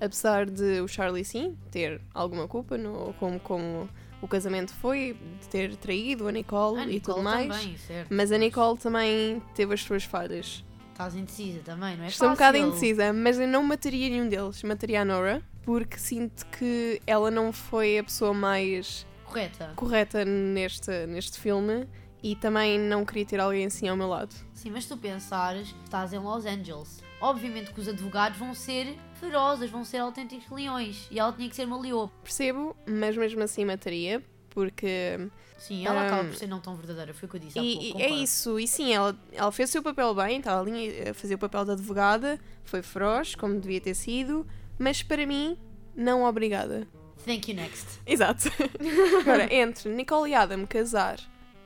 apesar 0.00 0.46
de 0.46 0.80
o 0.80 0.88
Charlie 0.88 1.24
sim 1.24 1.56
ter 1.70 2.00
alguma 2.14 2.46
culpa 2.46 2.76
no 2.76 3.12
como, 3.14 3.40
como 3.40 3.88
o 4.20 4.28
casamento 4.28 4.72
foi, 4.74 5.16
de 5.40 5.48
ter 5.48 5.76
traído 5.76 6.28
a 6.28 6.32
Nicole, 6.32 6.80
A 6.80 6.82
e 6.84 6.86
Nicole 6.86 7.00
tudo 7.18 7.22
mais, 7.22 7.48
também, 7.56 7.76
certo. 7.78 8.08
mas 8.14 8.30
a 8.32 8.38
Nicole 8.38 8.78
também 8.78 9.42
teve 9.54 9.74
as 9.74 9.80
suas 9.82 10.04
falhas. 10.04 10.64
Estás 10.92 11.14
indecisa 11.14 11.60
também, 11.64 11.96
não 11.96 12.04
é? 12.04 12.08
Estou 12.08 12.26
um 12.28 12.32
bocado 12.32 12.58
fácil. 12.58 12.70
indecisa, 12.72 13.12
mas 13.12 13.38
eu 13.38 13.46
não 13.46 13.62
mataria 13.62 14.08
nenhum 14.10 14.28
deles. 14.28 14.60
Mataria 14.64 15.02
a 15.02 15.04
Nora, 15.04 15.40
porque 15.62 15.96
sinto 15.96 16.44
que 16.46 17.00
ela 17.06 17.30
não 17.30 17.52
foi 17.52 17.98
a 17.98 18.04
pessoa 18.04 18.34
mais 18.34 19.06
Correta. 19.24 19.72
correta 19.76 20.24
neste, 20.24 21.06
neste 21.06 21.38
filme 21.38 21.86
e 22.22 22.34
também 22.36 22.78
não 22.78 23.04
queria 23.04 23.24
ter 23.24 23.40
alguém 23.40 23.66
assim 23.66 23.88
ao 23.88 23.96
meu 23.96 24.08
lado. 24.08 24.34
Sim, 24.54 24.70
mas 24.70 24.84
se 24.84 24.88
tu 24.90 24.96
pensares, 24.96 25.74
estás 25.84 26.12
em 26.12 26.18
Los 26.18 26.44
Angeles. 26.46 27.02
Obviamente 27.20 27.72
que 27.72 27.80
os 27.80 27.88
advogados 27.88 28.38
vão 28.38 28.54
ser 28.54 28.96
ferozes, 29.14 29.70
vão 29.70 29.84
ser 29.84 29.98
autênticos 29.98 30.48
leões. 30.50 31.06
E 31.10 31.18
ela 31.18 31.32
tinha 31.32 31.48
que 31.48 31.56
ser 31.56 31.64
uma 31.66 31.78
leoa. 31.80 32.10
Percebo, 32.22 32.76
mas 32.86 33.16
mesmo 33.16 33.42
assim 33.42 33.64
mataria, 33.64 34.22
porque 34.50 35.28
Sim, 35.58 35.84
ela 35.86 36.06
acaba 36.06 36.22
Um, 36.22 36.26
por 36.28 36.36
ser 36.36 36.46
não 36.46 36.60
tão 36.60 36.76
verdadeira, 36.76 37.12
foi 37.12 37.26
o 37.26 37.30
que 37.30 37.36
eu 37.36 37.40
disse 37.40 37.58
há 37.58 37.62
E, 37.62 37.74
pouco. 37.90 38.00
é 38.00 38.08
isso, 38.08 38.58
e 38.60 38.68
sim, 38.68 38.92
ela, 38.92 39.16
ela 39.32 39.50
fez 39.50 39.68
o 39.70 39.72
seu 39.72 39.82
papel 39.82 40.14
bem, 40.14 40.38
estava 40.38 40.60
ali 40.60 41.08
a 41.08 41.14
fazer 41.14 41.34
o 41.34 41.38
papel 41.38 41.64
de 41.64 41.70
advogada, 41.72 42.38
foi 42.64 42.80
feroz, 42.82 43.34
como 43.34 43.58
devia 43.60 43.80
ter 43.80 43.94
sido, 43.94 44.46
mas 44.78 45.02
para 45.02 45.26
mim, 45.26 45.56
não 45.96 46.22
obrigada. 46.24 46.86
Thank 47.24 47.50
you, 47.50 47.56
next. 47.56 47.86
Exato. 48.06 48.48
Agora, 49.20 49.52
entre 49.52 49.88
Nicole 49.92 50.30
e 50.30 50.34
Adam 50.34 50.64
casar, 50.66 51.18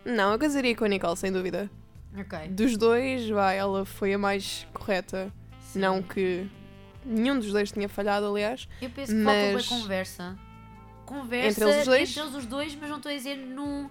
não, 0.05 0.33
eu 0.33 0.39
casaria 0.39 0.75
com 0.77 0.85
a 0.85 0.89
Nicole, 0.89 1.17
sem 1.17 1.31
dúvida. 1.33 1.71
Ok. 2.19 2.49
Dos 2.49 2.77
dois, 2.77 3.29
vai, 3.29 3.57
ela 3.59 3.85
foi 3.85 4.13
a 4.15 4.19
mais 4.19 4.67
correta. 4.75 5.33
Sim. 5.61 5.79
Não 5.81 6.03
que 6.03 6.47
nenhum 7.05 7.39
dos 7.39 7.51
dois 7.53 7.73
tinha 7.73 7.89
falhado, 7.89 8.27
aliás. 8.27 8.69
Eu 8.81 8.91
penso 8.91 9.13
que 9.13 9.19
Mas- 9.19 9.65
falta 9.65 9.75
uma 9.75 9.81
conversa. 9.83 10.39
Conversa 11.07 11.49
Entre 11.61 11.65
eles 11.65 11.79
os 11.81 11.85
dois? 11.87 12.11
entre 12.11 12.21
eles 12.23 12.35
os 12.35 12.47
dois, 12.47 12.75
mas 12.77 12.89
não 12.91 12.97
estou 12.99 13.11
a 13.11 13.15
dizer 13.15 13.37
num, 13.37 13.89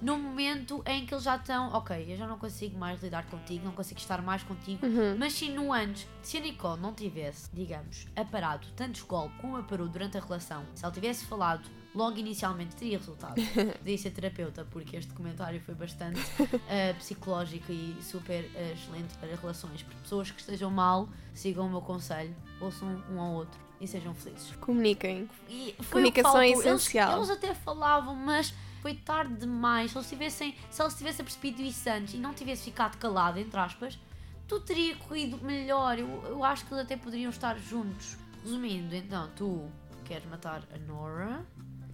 num 0.00 0.18
momento 0.18 0.82
em 0.86 1.04
que 1.04 1.12
eles 1.14 1.22
já 1.24 1.36
estão. 1.36 1.68
Ok, 1.72 2.06
eu 2.08 2.16
já 2.16 2.26
não 2.26 2.38
consigo 2.38 2.78
mais 2.78 3.02
lidar 3.02 3.24
contigo, 3.26 3.64
não 3.64 3.72
consigo 3.72 4.00
estar 4.00 4.22
mais 4.22 4.42
contigo. 4.42 4.84
Uhum. 4.84 5.16
Mas 5.18 5.34
sim 5.34 5.52
no 5.52 5.72
antes, 5.72 6.06
se 6.22 6.36
a 6.36 6.40
Nicole 6.40 6.80
não 6.80 6.92
tivesse, 6.94 7.48
digamos, 7.52 8.06
aparado 8.16 8.66
tantos 8.76 9.02
golpes 9.02 9.36
como 9.40 9.56
aparou 9.56 9.88
durante 9.88 10.16
a 10.16 10.20
relação, 10.20 10.64
se 10.74 10.84
ela 10.84 10.92
tivesse 10.92 11.26
falado 11.26 11.68
logo 11.94 12.18
inicialmente, 12.18 12.76
teria 12.76 12.98
resultado. 12.98 13.34
Podia 13.78 13.98
ser 13.98 14.10
terapeuta, 14.10 14.66
porque 14.70 14.96
este 14.96 15.12
comentário 15.12 15.60
foi 15.60 15.74
bastante 15.74 16.20
eh, 16.68 16.92
psicológico 16.94 17.72
e 17.72 17.96
super 18.02 18.50
eh, 18.54 18.72
excelente 18.74 19.14
para 19.18 19.34
relações. 19.34 19.82
Para 19.82 19.96
pessoas 19.98 20.30
que 20.30 20.40
estejam 20.40 20.70
mal, 20.70 21.08
sigam 21.34 21.66
o 21.66 21.70
meu 21.70 21.80
conselho, 21.80 22.34
ouçam 22.60 23.02
um 23.10 23.20
ao 23.20 23.32
outro 23.34 23.58
e 23.80 23.86
sejam 23.86 24.14
felizes. 24.14 24.50
Comuniquem. 24.56 25.28
E 25.48 25.74
Comunicação 25.90 26.40
é 26.40 26.48
faltou. 26.52 26.62
Eles- 26.70 26.82
essencial. 26.82 27.16
Eles, 27.16 27.30
até 27.30 27.54
falavam, 27.54 28.14
mas 28.14 28.52
foi 28.82 28.94
tarde 28.94 29.34
demais. 29.36 29.90
Se 29.92 29.98
eles 29.98 30.08
tivessem, 30.08 30.54
se 30.70 30.82
eles 30.82 30.94
tivessem 30.94 31.24
percebido 31.24 31.62
isso 31.62 31.88
antes 31.90 32.14
e 32.14 32.16
não 32.18 32.34
tivesse 32.34 32.64
ficado 32.64 32.96
calado, 32.98 33.38
entre 33.38 33.58
aspas, 33.58 33.98
tudo 34.46 34.64
teria 34.64 34.96
corrido 34.96 35.38
melhor. 35.44 35.98
Eu, 35.98 36.08
eu 36.26 36.44
acho 36.44 36.64
que 36.66 36.72
eles 36.74 36.84
até 36.84 36.96
poderiam 36.96 37.30
estar 37.30 37.58
juntos. 37.58 38.16
Resumindo, 38.42 38.94
então, 38.94 39.28
tu 39.36 39.68
queres 40.04 40.24
matar 40.28 40.62
a 40.74 40.78
Nora. 40.78 41.44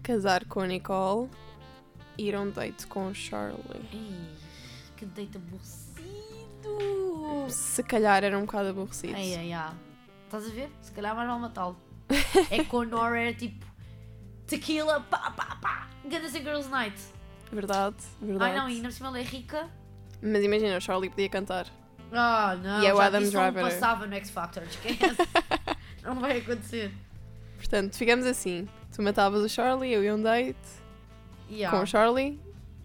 Casar 0.05 0.45
com 0.45 0.61
a 0.61 0.67
Nicole, 0.67 1.31
ir 2.19 2.35
a 2.35 2.41
um 2.43 2.51
date 2.51 2.87
com 2.87 3.07
o 3.07 3.15
Charlie. 3.15 3.59
Ei, 3.91 4.15
que 4.99 5.07
deita 5.07 5.39
aborrecido! 5.39 5.95
Se 7.49 7.83
calhar 7.83 8.23
era 8.23 8.39
um 8.39 8.43
bocado 8.43 8.69
aborrecido. 8.69 9.15
Ai, 9.17 9.35
ai, 9.35 9.53
ai. 9.55 9.73
Estás 10.27 10.45
a 10.45 10.51
ver? 10.51 10.71
Se 10.83 10.93
calhar 10.93 11.17
mais 11.17 11.27
vale 11.27 11.41
matá-lo. 11.41 11.77
é 12.51 12.59
que 12.59 12.65
com 12.67 12.83
a 12.83 12.85
Nora 12.85 13.19
era 13.19 13.33
tipo 13.33 13.65
tequila, 14.47 15.01
pá, 15.01 15.31
pá, 15.31 15.57
pá. 15.57 15.89
Gonna 16.05 16.29
say 16.29 16.43
Girls 16.43 16.69
Night. 16.69 17.01
Verdade, 17.51 17.97
verdade. 18.21 18.51
Ai 18.51 18.59
não, 18.59 18.69
e 18.69 18.83
por 18.83 18.93
cima 18.93 19.09
ela 19.09 19.21
é 19.21 19.23
rica. 19.23 19.71
Mas 20.21 20.45
imagina, 20.45 20.77
o 20.77 20.81
Charlie 20.83 21.09
podia 21.09 21.31
cantar. 21.31 21.67
Ah, 22.13 22.59
não. 22.63 22.83
E 22.83 22.87
é 22.87 22.93
o 22.93 23.01
Adam 23.01 23.23
disse, 23.23 23.33
não 23.33 23.41
Driver. 23.41 23.73
passava 23.73 24.07
no 24.07 24.15
X 24.17 24.29
Factor, 24.29 24.65
esquece. 24.65 25.17
não 26.05 26.17
vai 26.21 26.41
acontecer. 26.41 26.93
Portanto, 27.57 27.97
ficamos 27.97 28.27
assim. 28.27 28.69
Tu 28.95 29.03
matavas 29.03 29.43
o 29.43 29.49
Charlie, 29.49 29.93
eu 29.93 30.03
ia 30.05 30.15
um 30.15 30.23
date 30.23 30.57
Yeah. 31.51 31.77
com 31.77 31.83
o 31.83 31.87
Charlie 31.87 32.41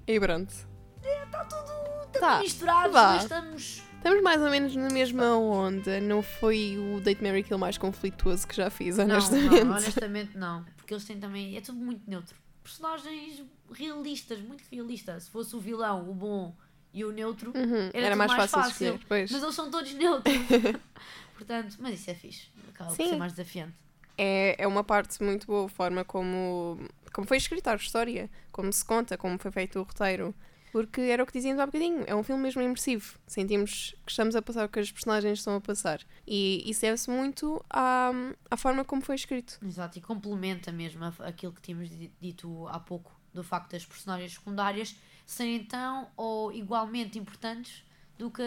e 0.05 0.19
pronto. 0.19 0.53
Está 1.01 1.45
tudo, 1.45 1.63
tudo 2.11 2.19
Tá, 2.19 2.39
misturado, 2.39 2.91
vá. 2.91 3.13
mas 3.13 3.23
estamos... 3.23 3.83
Estamos 3.97 4.21
mais 4.23 4.41
ou 4.41 4.49
menos 4.49 4.75
na 4.75 4.89
mesma 4.89 5.37
onda. 5.37 5.99
Não 6.01 6.21
foi 6.21 6.77
o 6.77 7.01
Date 7.01 7.21
Mary 7.23 7.43
Kill 7.43 7.57
mais 7.57 7.77
conflituoso 7.77 8.47
que 8.47 8.55
já 8.55 8.69
fiz, 8.69 8.97
Não, 8.97 9.05
honestamente. 9.05 9.63
não, 9.63 9.75
honestamente 9.75 10.37
não. 10.37 10.65
Porque 10.77 10.93
eles 10.93 11.03
têm 11.05 11.19
também... 11.19 11.57
É 11.57 11.61
tudo 11.61 11.77
muito 11.79 12.09
neutro. 12.09 12.35
Personagens 12.63 13.43
realistas, 13.71 14.39
muito 14.39 14.63
realistas. 14.71 15.23
Se 15.23 15.29
fosse 15.29 15.55
o 15.55 15.59
vilão, 15.59 16.09
o 16.09 16.13
bom 16.13 16.55
e 16.93 17.03
o 17.05 17.11
neutro, 17.11 17.51
Uhum, 17.55 17.89
Era 17.93 17.97
Era, 17.97 18.07
tudo 18.11 18.17
mais, 18.17 18.31
mais 18.31 18.51
fácil, 18.51 18.69
de 18.69 18.69
fácil. 18.69 18.95
escolher. 18.95 19.27
Mas 19.31 19.43
eles 19.43 19.55
são 19.55 19.69
todos 19.71 19.93
neutros. 19.93 20.33
Portanto, 21.37 21.75
mas 21.79 21.93
isso 21.99 22.09
é 22.11 22.13
fixe. 22.13 22.47
Acaba 22.69 22.89
por 22.93 23.05
ser 23.05 23.15
mais 23.17 23.33
desafiante. 23.33 23.73
É, 24.21 24.55
é 24.57 24.67
uma 24.67 24.83
parte 24.83 25.23
muito 25.23 25.47
boa 25.47 25.65
a 25.67 25.69
forma 25.69 26.03
como, 26.03 26.77
como 27.13 27.25
foi 27.25 27.37
escrita 27.37 27.71
a 27.71 27.75
história, 27.75 28.29
como 28.51 28.71
se 28.73 28.83
conta, 28.83 29.17
como 29.17 29.39
foi 29.39 29.49
feito 29.51 29.79
o 29.79 29.83
roteiro. 29.83 30.35
Porque 30.71 31.01
era 31.01 31.23
o 31.23 31.25
que 31.25 31.33
dizíamos 31.33 31.59
há 31.59 31.65
bocadinho, 31.65 32.03
é 32.05 32.13
um 32.13 32.21
filme 32.21 32.43
mesmo 32.43 32.61
imersivo. 32.61 33.17
Sentimos 33.25 33.95
que 34.05 34.11
estamos 34.11 34.35
a 34.35 34.41
passar 34.41 34.65
o 34.65 34.69
que 34.69 34.79
as 34.79 34.91
personagens 34.91 35.39
estão 35.39 35.55
a 35.55 35.61
passar. 35.61 35.99
E 36.27 36.69
isso 36.69 36.81
deve-se 36.81 37.09
muito 37.09 37.63
à, 37.69 38.11
à 38.51 38.55
forma 38.57 38.85
como 38.85 39.01
foi 39.01 39.15
escrito. 39.15 39.57
Exato, 39.65 39.97
e 39.97 40.01
complementa 40.01 40.71
mesmo 40.71 41.03
aquilo 41.21 41.53
que 41.53 41.61
tínhamos 41.61 41.89
di- 41.89 42.11
dito 42.21 42.67
há 42.67 42.79
pouco, 42.79 43.11
do 43.33 43.43
facto 43.43 43.71
das 43.71 43.83
personagens 43.85 44.33
secundárias 44.33 44.95
serem 45.25 45.63
tão 45.63 46.07
ou 46.15 46.51
igualmente 46.51 47.17
importantes 47.17 47.83
do 48.17 48.29
que, 48.29 48.43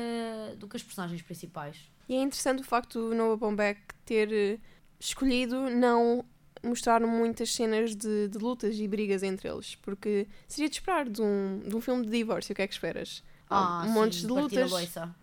do 0.58 0.68
que 0.68 0.76
as 0.76 0.82
personagens 0.82 1.22
principais. 1.22 1.90
E 2.08 2.14
é 2.14 2.20
interessante 2.20 2.60
o 2.62 2.64
facto 2.64 3.00
do 3.08 3.14
Noah 3.16 3.36
Baumbach 3.36 3.80
ter 4.04 4.32
eh, 4.32 4.58
escolhido 5.06 5.68
não 5.68 6.24
mostrar 6.62 7.00
muitas 7.00 7.52
cenas 7.52 7.94
de, 7.96 8.28
de 8.28 8.38
lutas 8.38 8.78
e 8.78 8.86
brigas 8.86 9.22
entre 9.22 9.48
eles, 9.48 9.74
porque 9.76 10.28
seria 10.46 10.68
de 10.68 10.76
esperar 10.76 11.08
de 11.08 11.20
um, 11.20 11.60
de 11.66 11.74
um 11.74 11.80
filme 11.80 12.04
de 12.04 12.10
divórcio, 12.10 12.52
o 12.52 12.56
que 12.56 12.62
é 12.62 12.66
que 12.66 12.72
esperas? 12.72 13.22
Ah, 13.50 13.84
montes 13.88 14.20
sim, 14.20 14.26
de 14.28 14.32
lutas, 14.32 14.70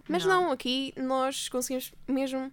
mas 0.07 0.25
não. 0.25 0.51
aqui 0.51 0.93
nós 0.97 1.47
conseguimos 1.49 1.93
mesmo 2.07 2.51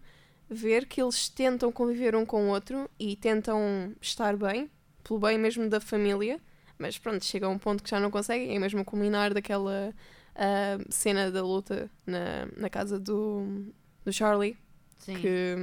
ver 0.48 0.86
que 0.86 1.02
eles 1.02 1.28
tentam 1.28 1.70
conviver 1.72 2.14
um 2.14 2.24
com 2.24 2.44
o 2.44 2.48
outro 2.48 2.88
e 2.98 3.16
tentam 3.16 3.92
estar 4.00 4.36
bem, 4.36 4.70
pelo 5.02 5.18
bem 5.18 5.36
mesmo 5.36 5.68
da 5.68 5.80
família, 5.80 6.40
mas 6.78 6.96
pronto, 6.96 7.24
chega 7.24 7.46
a 7.46 7.48
um 7.48 7.58
ponto 7.58 7.82
que 7.82 7.90
já 7.90 7.98
não 7.98 8.10
conseguem, 8.10 8.54
é 8.54 8.58
mesmo 8.58 8.84
culminar 8.84 9.34
daquela 9.34 9.92
ah, 10.36 10.78
cena 10.88 11.30
da 11.30 11.42
luta 11.42 11.90
na, 12.06 12.46
na 12.56 12.70
casa 12.70 12.98
do, 12.98 13.66
do 14.04 14.12
Charlie, 14.12 14.56
Sim. 14.98 15.16
que 15.16 15.56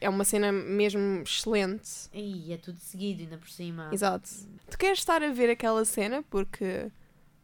é 0.00 0.08
uma 0.08 0.24
cena 0.24 0.50
mesmo 0.52 1.22
excelente. 1.22 2.08
E 2.12 2.52
é 2.52 2.56
tudo 2.56 2.78
seguido, 2.78 3.22
ainda 3.22 3.38
por 3.38 3.48
cima. 3.48 3.88
Exato. 3.92 4.28
Tu 4.70 4.78
queres 4.78 4.98
estar 4.98 5.22
a 5.22 5.30
ver 5.30 5.50
aquela 5.50 5.84
cena 5.84 6.22
porque 6.30 6.90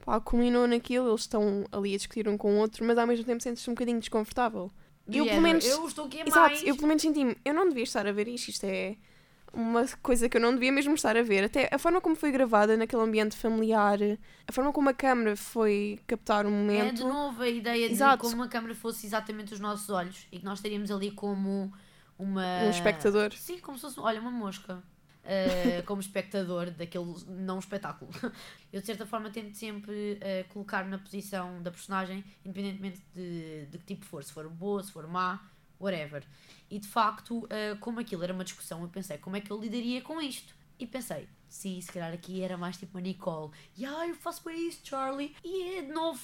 pá, 0.05 0.21
culminou 0.21 0.67
naquilo, 0.67 1.09
eles 1.11 1.23
estão 1.23 1.65
ali 1.73 1.95
a 1.95 1.97
discutir 1.97 2.29
um 2.29 2.37
com 2.37 2.55
o 2.55 2.59
outro, 2.59 2.85
mas 2.85 2.99
ao 2.99 3.07
mesmo 3.07 3.25
tempo 3.25 3.43
sentes-te 3.43 3.71
um 3.71 3.75
bocadinho 3.75 3.99
desconfortável. 4.01 4.71
Do 5.07 5.17
eu, 5.19 5.27
pelo 5.27 5.41
menos- 5.43 5.65
Eu 5.67 5.87
estou 5.87 6.07
aqui 6.07 6.21
a 6.21 6.27
Exato, 6.27 6.39
mais. 6.51 6.63
eu 6.63 6.75
pelo 6.77 6.89
menos 6.89 7.03
senti-me, 7.03 7.37
eu 7.45 7.53
não 7.55 7.69
devia 7.69 7.85
estar 7.85 8.07
a 8.07 8.13
ver 8.13 8.27
isto, 8.29 8.49
isto 8.49 8.65
é 8.65 8.97
uma 9.53 9.87
coisa 10.03 10.29
que 10.29 10.37
eu 10.37 10.41
não 10.41 10.53
devia 10.53 10.73
mesmo 10.73 10.95
estar 10.95 11.17
a 11.17 11.23
ver. 11.23 11.45
Até 11.45 11.69
a 11.73 11.79
forma 11.79 12.01
como 12.01 12.17
foi 12.17 12.33
gravada 12.33 12.77
naquele 12.77 13.03
ambiente 13.03 13.37
familiar, 13.37 13.99
a 14.49 14.53
forma 14.53 14.73
como 14.73 14.89
a 14.89 14.95
câmera 14.95 15.37
foi 15.37 16.01
captar 16.07 16.45
o 16.45 16.49
É 16.49 16.51
momento. 16.51 16.95
de 16.97 17.05
novo 17.05 17.41
a 17.43 17.49
ideia 17.49 17.87
de 17.87 17.95
Exato. 17.95 18.23
como 18.29 18.43
a 18.43 18.49
câmera 18.49 18.75
fosse 18.75 19.07
exatamente 19.07 19.53
os 19.55 19.61
nossos 19.61 19.89
olhos 19.91 20.27
e 20.33 20.39
que 20.39 20.45
nós 20.45 20.59
estaríamos 20.59 20.91
ali 20.91 21.11
como 21.13 21.73
uma. 22.19 22.65
Um 22.65 22.71
espectador. 22.71 23.33
Sim, 23.33 23.59
como 23.59 23.77
se 23.77 23.83
fosse, 23.83 24.01
olha, 24.01 24.21
uma 24.21 24.31
mosca. 24.31 24.83
Uh, 25.25 25.83
como 25.87 26.03
espectador 26.03 26.71
daquele 26.71 27.15
não 27.27 27.59
espetáculo. 27.59 28.11
Eu 28.71 28.81
de 28.81 28.87
certa 28.87 29.07
forma 29.07 29.31
tento 29.31 29.57
sempre 29.57 30.21
uh, 30.21 30.53
colocar 30.53 30.85
na 30.85 30.99
posição 30.99 31.63
da 31.63 31.71
personagem, 31.71 32.23
independentemente 32.45 33.03
de, 33.15 33.65
de 33.67 33.79
que 33.79 33.85
tipo 33.85 34.05
for, 34.05 34.23
se 34.23 34.31
for 34.31 34.47
boa, 34.51 34.83
se 34.83 34.93
for 34.93 35.07
má, 35.07 35.41
whatever. 35.81 36.23
E 36.71 36.79
de 36.79 36.87
facto, 36.87 37.39
uh, 37.45 37.79
como 37.81 38.01
aquilo 38.01 38.23
era 38.23 38.35
uma 38.35 38.45
discussão, 38.45 38.83
eu 38.83 38.89
pensei 38.89 39.17
como 39.17 39.35
é 39.35 39.41
que 39.41 39.51
eu 39.51 39.59
lidaria 39.59 40.03
com 40.03 40.21
isto. 40.21 40.55
E 40.79 40.87
pensei, 40.87 41.27
sim, 41.49 41.81
se 41.81 41.91
calhar 41.91 42.13
aqui 42.13 42.43
era 42.43 42.59
mais 42.59 42.77
tipo 42.77 42.99
uma 42.99 43.01
Nicole. 43.01 43.51
E 43.79 43.87
ah, 43.87 44.07
eu 44.07 44.15
faço 44.15 44.45
bem 44.45 44.69
isso, 44.69 44.81
Charlie. 44.85 45.35
E 45.43 45.79
é 45.79 45.83
de 45.83 45.93
novo 45.93 46.21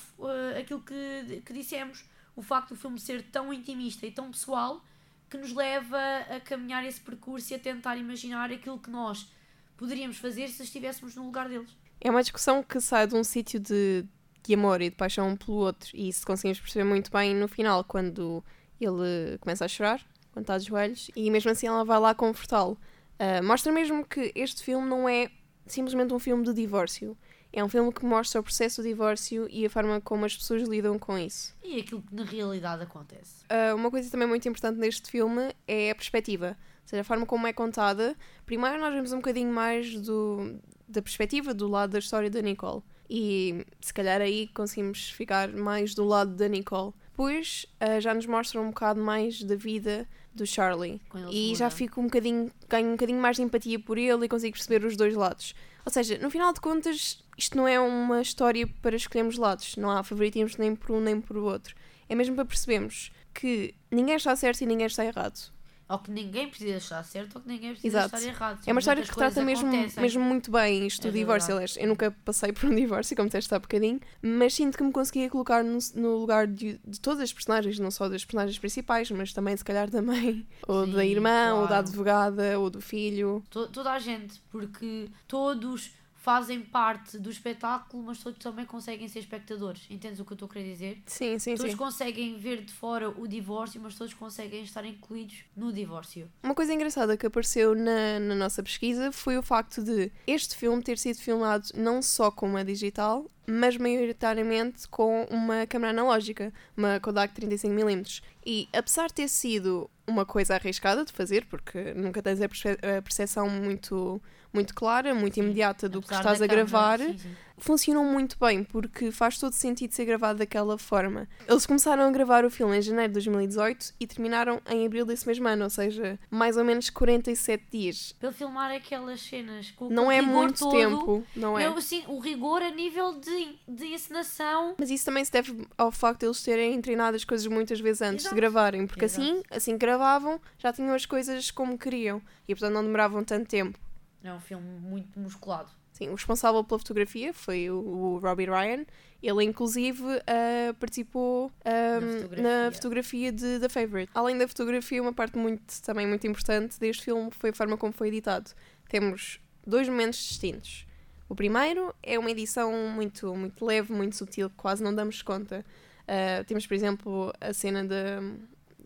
aquilo 0.59 0.82
que, 0.82 1.40
que 1.47 1.52
dissemos: 1.54 2.04
o 2.37 2.42
facto 2.42 2.70
do 2.70 2.76
filme 2.76 2.99
ser 2.99 3.23
tão 3.30 3.50
intimista 3.50 4.04
e 4.04 4.11
tão 4.11 4.30
pessoal 4.30 4.85
que 5.30 5.38
nos 5.38 5.52
leva 5.52 5.99
a 6.28 6.40
caminhar 6.40 6.84
esse 6.84 7.00
percurso 7.00 7.52
e 7.52 7.56
a 7.56 7.58
tentar 7.58 7.96
imaginar 7.96 8.50
aquilo 8.50 8.78
que 8.78 8.90
nós 8.90 9.30
poderíamos 9.76 10.18
fazer 10.18 10.49
se 10.49 10.62
estivéssemos 10.62 11.14
no 11.14 11.25
lugar 11.25 11.49
deles. 11.49 11.70
É 12.00 12.10
uma 12.10 12.22
discussão 12.22 12.62
que 12.62 12.80
sai 12.80 13.06
de 13.06 13.14
um 13.14 13.22
sítio 13.22 13.60
de, 13.60 14.04
de 14.42 14.54
amor 14.54 14.82
e 14.82 14.90
de 14.90 14.96
paixão 14.96 15.28
um 15.28 15.37
pelo 15.37 15.58
outro. 15.58 15.90
E 15.94 16.08
isso 16.08 16.26
conseguimos 16.26 16.58
perceber 16.58 16.84
muito 16.84 17.10
bem 17.10 17.34
no 17.34 17.46
final, 17.46 17.84
quando 17.84 18.44
ele 18.80 19.38
começa 19.38 19.64
a 19.64 19.68
chorar, 19.68 20.04
quando 20.32 20.44
está 20.44 20.58
de 20.58 20.66
joelhos, 20.66 21.10
e 21.14 21.30
mesmo 21.30 21.50
assim 21.50 21.66
ela 21.66 21.84
vai 21.84 22.00
lá 22.00 22.14
confortá-lo. 22.14 22.76
Ah, 23.18 23.42
mostra 23.42 23.70
mesmo 23.70 24.04
que 24.04 24.32
este 24.34 24.64
filme 24.64 24.88
não 24.88 25.06
é 25.06 25.30
simplesmente 25.66 26.12
um 26.12 26.18
filme 26.18 26.42
de 26.42 26.54
divórcio. 26.54 27.16
É 27.52 27.64
um 27.64 27.69
filme 27.69 27.92
que 27.92 28.04
mostra 28.04 28.40
o 28.40 28.45
processo 28.45 28.80
do 28.80 28.88
divórcio 28.88 29.49
e 29.50 29.66
a 29.66 29.71
forma 29.71 30.00
como 30.00 30.25
as 30.25 30.37
pessoas 30.37 30.69
lidam 30.69 30.99
com 30.99 31.19
isso. 31.19 31.54
E 31.62 31.80
aquilo 31.80 32.02
que 32.02 32.14
na 32.14 32.25
realidade 32.25 32.83
acontece. 32.83 33.45
Uh, 33.45 33.75
uma 33.75 33.90
coisa 33.90 34.11
também 34.11 34.28
muito 34.28 34.49
importante 34.49 34.78
neste 34.78 35.11
filme 35.11 35.52
é 35.66 35.90
a 35.90 35.95
perspectiva. 35.95 36.57
Ou 36.83 36.88
seja, 36.88 37.00
a 37.00 37.04
forma 37.04 37.26
como 37.26 37.47
é 37.47 37.52
contada. 37.52 38.16
Primeiro 38.47 38.78
nós 38.80 38.95
vemos 38.95 39.12
um 39.12 39.16
bocadinho 39.16 39.52
mais 39.52 39.95
do, 40.00 40.61
da 40.88 41.02
perspectiva, 41.02 41.52
do 41.52 41.69
lado 41.69 41.90
da 41.90 41.99
história 41.99 42.30
da 42.30 42.40
Nicole. 42.40 42.83
E 43.09 43.66
se 43.80 43.92
calhar 43.92 44.21
aí 44.21 44.47
conseguimos 44.49 45.11
ficar 45.11 45.49
mais 45.49 45.95
do 45.95 46.04
lado 46.04 46.37
da 46.37 46.47
Nicole. 46.47 46.92
Depois 47.20 47.66
uh, 47.82 48.00
já 48.00 48.14
nos 48.14 48.24
mostra 48.24 48.58
um 48.58 48.68
bocado 48.70 48.98
mais 48.98 49.42
da 49.42 49.54
vida 49.54 50.08
do 50.34 50.46
Charlie. 50.46 51.02
E 51.30 51.54
já 51.54 51.66
muda. 51.66 51.76
fico 51.76 52.00
um 52.00 52.04
bocadinho, 52.04 52.50
ganho 52.66 52.88
um 52.88 52.92
bocadinho 52.92 53.20
mais 53.20 53.36
de 53.36 53.42
empatia 53.42 53.78
por 53.78 53.98
ele 53.98 54.24
e 54.24 54.28
consigo 54.28 54.54
perceber 54.54 54.86
os 54.86 54.96
dois 54.96 55.14
lados. 55.14 55.54
Ou 55.84 55.92
seja, 55.92 56.16
no 56.16 56.30
final 56.30 56.50
de 56.54 56.62
contas, 56.62 57.22
isto 57.36 57.58
não 57.58 57.68
é 57.68 57.78
uma 57.78 58.22
história 58.22 58.66
para 58.80 58.96
escolhermos 58.96 59.36
lados, 59.36 59.76
não 59.76 59.90
há 59.90 60.02
favoritismos 60.02 60.56
nem 60.56 60.74
por 60.74 60.92
um 60.96 61.00
nem 61.02 61.20
por 61.20 61.36
outro. 61.36 61.74
É 62.08 62.14
mesmo 62.14 62.34
para 62.34 62.46
percebermos 62.46 63.12
que 63.34 63.74
ninguém 63.90 64.16
está 64.16 64.34
certo 64.34 64.62
e 64.62 64.66
ninguém 64.66 64.86
está 64.86 65.04
errado. 65.04 65.52
Ou 65.90 65.99
que 65.99 66.11
ninguém 66.11 66.49
precisa 66.49 66.76
estar 66.76 67.02
certo 67.02 67.35
ou 67.35 67.40
que 67.42 67.49
ninguém 67.49 67.73
precisa 67.73 67.99
Exato. 67.99 68.14
estar 68.16 68.28
errado. 68.28 68.61
É 68.64 68.70
uma 68.70 68.78
história 68.78 69.02
que 69.02 69.09
retrata 69.09 69.42
mesmo, 69.44 69.66
acontecem. 69.68 70.00
mesmo 70.00 70.23
muito 70.23 70.49
bem 70.50 70.87
isto 70.87 71.02
do 71.02 71.09
É 71.09 71.11
divórcio. 71.11 71.49
verdade. 71.49 71.73
Aliás, 71.73 71.85
eu 71.85 71.88
nunca 71.88 72.11
passei 72.25 72.52
por 72.52 72.70
um 72.70 72.75
divórcio, 72.76 73.16
como 73.16 73.28
disseste 73.28 73.52
há 73.52 73.59
bocadinho, 73.59 73.99
mas 74.23 74.54
sinto 74.54 74.78
que 74.78 74.85
me 74.85 74.92
conseguia 74.92 75.28
colocar 75.28 75.64
no, 75.64 75.78
no 75.97 76.16
lugar 76.18 76.47
de, 76.47 76.80
de 76.87 77.00
todas 77.00 77.20
as 77.25 77.32
personagens, 77.32 77.76
não 77.80 77.90
só 77.90 78.09
das 78.09 78.25
personagens 78.25 78.56
principais, 78.56 79.11
mas 79.11 79.32
também, 79.32 79.56
se 79.56 79.64
calhar, 79.64 79.90
da 79.90 80.00
mãe, 80.00 80.47
ou 80.68 80.87
da 80.87 81.00
Sim, 81.00 81.06
irmã, 81.09 81.54
ou 81.54 81.62
da 81.62 81.66
claro. 81.68 81.87
advogada, 81.88 82.59
ou 82.61 82.70
do 82.70 82.80
filho. 82.80 83.42
To- 83.50 83.66
toda 83.66 83.90
a 83.90 83.99
gente, 83.99 84.40
porque 84.50 85.09
todos 85.26 85.90
fazem 86.30 86.60
parte 86.60 87.18
do 87.18 87.28
espetáculo, 87.28 88.04
mas 88.04 88.18
todos 88.18 88.38
também 88.38 88.64
conseguem 88.64 89.08
ser 89.08 89.18
espectadores. 89.18 89.84
Entendes 89.90 90.20
o 90.20 90.25
que 90.25 90.32
eu 90.32 90.37
estou 90.37 90.46
a 90.46 90.52
querer 90.52 90.70
dizer? 90.70 91.02
Sim, 91.04 91.37
sim, 91.40 91.56
todos 91.56 91.72
sim. 91.72 91.76
conseguem 91.76 92.38
ver 92.38 92.62
de 92.62 92.72
fora 92.72 93.10
o 93.10 93.26
divórcio, 93.26 93.80
mas 93.80 93.96
todos 93.96 94.14
conseguem 94.14 94.62
estar 94.62 94.84
incluídos 94.84 95.42
no 95.56 95.72
divórcio. 95.72 96.30
Uma 96.40 96.54
coisa 96.54 96.72
engraçada 96.72 97.16
que 97.16 97.26
apareceu 97.26 97.75
na, 97.75 98.20
na 98.20 98.37
nossa 98.37 98.62
pesquisa 98.62 99.10
foi 99.10 99.38
o 99.38 99.42
facto 99.42 99.82
de 99.82 100.12
este 100.25 100.56
filme 100.56 100.80
ter 100.84 100.99
sido 100.99 101.18
filmado 101.18 101.66
não 101.75 102.00
só 102.00 102.30
com 102.30 102.46
uma 102.46 102.64
digital, 102.64 103.26
mas 103.50 103.76
maioritariamente 103.76 104.87
com 104.88 105.25
uma 105.30 105.66
câmera 105.66 105.90
analógica, 105.90 106.52
uma 106.76 107.00
Kodak 107.00 107.35
35mm. 107.35 108.23
E 108.45 108.69
apesar 108.73 109.09
de 109.09 109.14
ter 109.14 109.28
sido 109.28 109.90
uma 110.07 110.25
coisa 110.25 110.54
arriscada 110.54 111.04
de 111.04 111.12
fazer, 111.12 111.47
porque 111.47 111.92
nunca 111.95 112.23
tens 112.23 112.40
a 112.40 112.49
perce- 112.49 112.78
a 112.99 113.02
percepção 113.02 113.49
muito, 113.49 114.21
muito 114.52 114.75
clara, 114.75 115.14
muito 115.14 115.38
imediata 115.38 115.88
do 115.88 116.00
que 116.00 116.07
Apesar 116.07 116.21
estás 116.21 116.38
da 116.38 116.45
a 116.45 116.49
gravar, 116.49 116.99
sim, 116.99 117.19
sim. 117.19 117.37
Funcionou 117.61 118.05
muito 118.05 118.37
bem, 118.38 118.64
porque 118.64 119.11
faz 119.11 119.38
todo 119.38 119.52
sentido 119.52 119.93
ser 119.93 120.05
gravado 120.05 120.38
daquela 120.38 120.76
forma. 120.79 121.29
Eles 121.47 121.67
começaram 121.67 122.05
a 122.05 122.11
gravar 122.11 122.45
o 122.45 122.50
filme 122.50 122.79
em 122.79 122.83
janeiro 122.83 123.09
de 123.09 123.14
2018 123.14 123.95
e 124.00 124.07
terminaram 124.07 124.61
em 124.69 124.87
abril 124.87 125.05
desse 125.05 125.26
mesmo 125.26 125.47
ano, 125.47 125.64
ou 125.64 125.71
seja, 125.71 126.19
mais 126.31 126.57
ou 126.57 126.64
menos 126.64 126.90
47 126.90 127.64
dias. 127.71 128.14
Para 128.19 128.33
filmar 128.33 128.71
aquelas 128.73 129.21
cenas 129.21 129.71
com 129.71 129.88
Não 129.88 130.11
é 130.11 130.21
muito 130.21 130.61
todo, 130.61 130.73
tempo, 130.73 131.25
não 131.37 131.59
é? 131.59 131.67
Eu, 131.67 131.76
assim, 131.76 132.02
o 132.09 132.19
rigor 132.19 132.62
a 132.62 132.71
nível 132.71 133.19
de, 133.21 133.59
de 133.69 133.87
encenação. 133.87 134.75
Mas 134.79 134.90
isso 134.90 135.05
também 135.05 135.25
se 135.25 135.33
deve 135.33 135.67
ao 135.76 135.93
facto 135.93 136.21
de 136.21 136.26
eles 136.26 136.43
terem 136.43 136.81
treinado 136.81 137.17
as 137.17 137.25
coisas 137.25 137.47
muitas 137.47 137.81
vezes 137.81 138.02
antes 138.02 138.25
Exato. 138.25 138.35
de 138.35 138.40
gravarem, 138.40 138.87
porque 138.87 139.05
Exato. 139.05 139.23
assim, 139.23 139.43
assim 139.50 139.73
que 139.73 139.79
gravavam, 139.79 140.40
já 140.59 140.73
tinham 140.73 140.95
as 140.95 141.07
coisas 141.07 141.50
como 141.50 141.79
queriam 141.79 142.21
e 142.49 142.55
portanto 142.55 142.75
não 142.75 142.83
demoravam 142.83 143.23
tanto 143.25 143.49
tempo. 143.49 143.79
É 144.23 144.33
um 144.33 144.40
filme 144.40 144.79
muito 144.81 145.19
musculado. 145.19 145.79
Sim, 146.00 146.09
o 146.09 146.14
responsável 146.14 146.64
pela 146.64 146.78
fotografia 146.78 147.35
foi 147.35 147.69
o, 147.69 147.76
o 147.76 148.19
Robbie 148.21 148.47
Ryan. 148.47 148.87
Ele, 149.23 149.45
inclusive, 149.45 150.02
ah, 150.26 150.75
participou 150.80 151.52
ah, 151.62 152.00
Na 152.00 152.11
fotografia. 152.11 152.42
na 152.42 152.73
fotografia 152.73 153.33
de 153.33 153.61
The 153.61 153.69
Favourite. 153.69 154.11
Além 154.14 154.38
da 154.38 154.49
fotografia, 154.49 155.02
uma 155.02 155.12
parte 155.12 155.37
muito, 155.37 155.62
também 155.83 156.07
muito 156.07 156.26
importante 156.26 156.80
deste 156.80 157.04
filme 157.04 157.30
foi 157.30 157.50
a 157.50 157.52
forma 157.52 157.76
como 157.76 157.92
foi 157.92 158.09
editado. 158.09 158.50
Temos 158.88 159.40
dois 159.66 159.87
momentos 159.90 160.19
distintos. 160.19 160.87
O 161.28 161.35
primeiro 161.35 161.95
é 162.02 162.19
uma 162.19 162.30
edição 162.30 162.73
muito, 162.95 163.35
muito 163.35 163.62
leve, 163.62 163.92
muito 163.92 164.16
sutil, 164.16 164.49
que 164.49 164.57
quase 164.57 164.83
não 164.83 164.95
damos 164.95 165.21
conta. 165.21 165.62
Ah, 166.09 166.42
temos, 166.47 166.66
por 166.66 166.73
exemplo, 166.73 167.30
a 167.42 167.52
cena 167.52 167.85
de, 167.85 167.97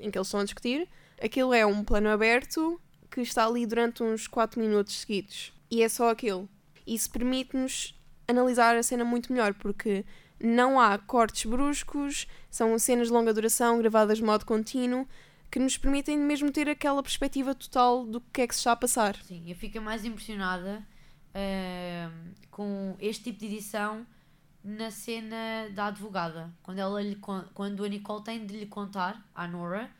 em 0.00 0.11
que 0.11 0.18
eles 0.18 0.26
estão 0.26 0.40
a 0.40 0.44
discutir. 0.44 0.88
Aquilo 1.23 1.54
é 1.54 1.64
um 1.64 1.85
plano 1.85 2.09
aberto 2.09 2.80
que 3.09 3.21
está 3.21 3.47
ali 3.47 3.64
durante 3.66 4.02
uns 4.02 4.26
4 4.26 4.61
minutos 4.61 4.99
seguidos. 4.99 5.52
E 5.71 5.80
é 5.80 5.88
só 5.88 6.11
aquilo. 6.11 6.49
Isso 6.86 7.10
permite-nos 7.10 7.94
analisar 8.26 8.76
a 8.76 8.82
cena 8.82 9.04
muito 9.04 9.32
melhor, 9.32 9.54
porque 9.54 10.04
não 10.40 10.80
há 10.80 10.98
cortes 10.98 11.48
bruscos, 11.48 12.26
são 12.50 12.78
cenas 12.78 13.08
de 13.08 13.12
longa 13.12 13.32
duração 13.32 13.78
gravadas 13.78 14.18
de 14.18 14.24
modo 14.24 14.44
contínuo, 14.44 15.06
que 15.50 15.58
nos 15.58 15.78
permitem 15.78 16.18
mesmo 16.18 16.50
ter 16.50 16.68
aquela 16.68 17.02
perspectiva 17.02 17.54
total 17.54 18.04
do 18.04 18.20
que 18.20 18.42
é 18.42 18.46
que 18.46 18.54
se 18.54 18.60
está 18.60 18.72
a 18.72 18.76
passar. 18.76 19.16
Sim, 19.22 19.44
eu 19.46 19.54
fico 19.54 19.80
mais 19.80 20.04
impressionada 20.04 20.84
ahm, 21.34 22.32
com 22.50 22.96
este 22.98 23.24
tipo 23.24 23.38
de 23.38 23.46
edição 23.46 24.04
na 24.64 24.90
cena 24.90 25.68
da 25.72 25.86
advogada. 25.86 26.52
Quando, 26.62 26.78
ela 26.78 27.00
lhe, 27.02 27.16
quando 27.52 27.84
a 27.84 27.88
Nicole 27.88 28.24
tem 28.24 28.46
de 28.46 28.56
lhe 28.56 28.66
contar 28.66 29.24
à 29.34 29.46
Nora. 29.46 29.90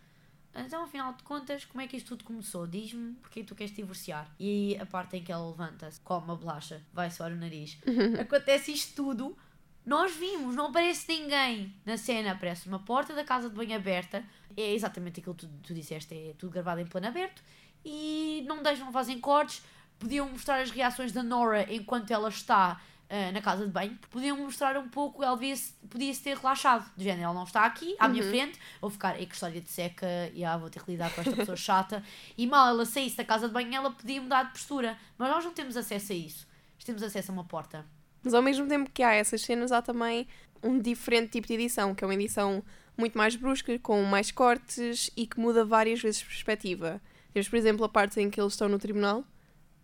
Então, 0.55 0.85
afinal 0.85 1.13
de 1.13 1.23
contas, 1.23 1.65
como 1.65 1.81
é 1.81 1.87
que 1.87 1.97
isto 1.97 2.09
tudo 2.09 2.25
começou? 2.25 2.67
Diz-me 2.67 3.15
porque 3.15 3.41
é 3.41 3.45
tu 3.45 3.55
queres 3.55 3.75
divorciar. 3.75 4.31
E 4.39 4.77
a 4.81 4.87
parte 4.87 5.17
em 5.17 5.25
que 5.25 5.33
ela 5.33 5.49
levanta-se, 5.49 6.01
come 6.01 6.27
uma 6.27 6.37
bolacha, 6.37 6.83
vai 6.93 7.11
suar 7.11 7.33
o 7.33 7.37
nariz. 7.37 7.79
Acontece 8.21 8.73
isto 8.73 8.95
tudo. 8.95 9.37
Nós 9.85 10.15
vimos, 10.15 10.55
não 10.55 10.67
aparece 10.67 11.07
ninguém 11.09 11.75
na 11.85 11.97
cena. 11.97 12.33
Aparece 12.33 12.69
uma 12.69 12.79
porta 12.79 13.15
da 13.15 13.25
casa 13.25 13.49
de 13.51 13.55
banho 13.55 13.75
aberta. 13.75 14.25
É 14.57 14.73
exatamente 14.73 15.21
aquilo 15.21 15.35
que 15.35 15.47
tu, 15.47 15.53
tu 15.63 15.75
disseste, 15.75 16.15
é 16.15 16.35
tudo 16.39 16.53
gravado 16.53 16.81
em 16.81 16.87
plano 16.87 17.09
aberto. 17.09 17.43
E 17.85 18.45
não 18.47 18.63
deixam, 18.63 18.93
fazem 18.93 19.19
cortes. 19.19 19.63
Podiam 19.99 20.29
mostrar 20.29 20.61
as 20.61 20.71
reações 20.71 21.13
da 21.13 21.23
Nora 21.23 21.73
enquanto 21.73 22.11
ela 22.11 22.29
está 22.29 22.81
ah, 23.15 23.33
na 23.33 23.41
casa 23.41 23.65
de 23.67 23.71
banho. 23.71 23.97
Podiam 24.11 24.37
mostrar 24.37 24.77
um 24.77 24.89
pouco, 24.89 25.23
ela 25.23 25.35
devia-se- 25.37 25.75
podia-se 25.89 26.23
ter 26.23 26.37
relaxado. 26.37 26.91
Do 26.97 27.03
género, 27.03 27.25
ela 27.25 27.35
não 27.35 27.45
está 27.45 27.65
aqui, 27.65 27.95
à 27.99 28.09
minha 28.09 28.23
frente. 28.25 28.59
Vou 28.81 28.91
ficar, 28.91 29.19
ei, 29.21 29.27
que 29.27 29.35
história 29.35 29.61
de 29.61 29.71
seca. 29.71 30.07
E 30.35 30.45
ah, 30.45 30.57
vou 30.57 30.69
ter 30.71 30.83
que 30.83 30.91
lidar 30.91 31.15
com 31.15 31.21
esta 31.21 31.35
pessoa 31.37 31.57
chata. 31.57 32.03
E 32.37 32.47
mal 32.47 32.69
ela 32.69 32.85
saísse 32.85 33.17
da 33.17 33.25
casa 33.25 33.47
de 33.49 33.55
banho, 33.55 33.75
ela 33.75 33.91
podia 33.91 34.21
mudar 34.21 34.45
de 34.45 34.53
postura. 34.53 34.99
Mas 35.17 35.29
nós 35.31 35.45
não 35.45 35.53
temos 35.53 35.77
acesso 35.77 36.13
a 36.13 36.17
isso. 36.17 36.47
Nós 36.77 36.85
temos 36.85 37.03
acesso 37.03 37.31
a 37.31 37.35
uma 37.35 37.45
porta. 37.45 37.85
Mas 38.23 38.35
ao 38.35 38.43
mesmo 38.43 38.67
tempo 38.67 38.91
que 38.93 39.03
há 39.03 39.13
essas 39.13 39.43
cenas, 39.43 39.71
há 39.71 39.81
também 39.83 40.27
um 40.63 40.79
diferente 40.79 41.31
tipo 41.33 41.47
de 41.47 41.55
edição, 41.55 41.95
que 41.95 42.03
é 42.03 42.07
uma 42.07 42.15
edição 42.15 42.63
muito 42.97 43.19
mais 43.19 43.37
brusca, 43.37 43.79
com 43.79 44.03
mais 44.05 44.31
cortes 44.31 45.11
e 45.17 45.27
que 45.27 45.39
muda 45.39 45.65
várias 45.65 46.01
vezes 46.01 46.21
de 46.21 46.27
perspectiva. 46.27 47.01
Temos, 47.33 47.49
por 47.49 47.57
exemplo, 47.57 47.85
a 47.85 47.89
parte 47.89 48.21
em 48.21 48.31
que 48.31 48.41
eles 48.41 48.53
estão 48.55 48.69
no 48.69 48.79
tribunal 48.79 49.25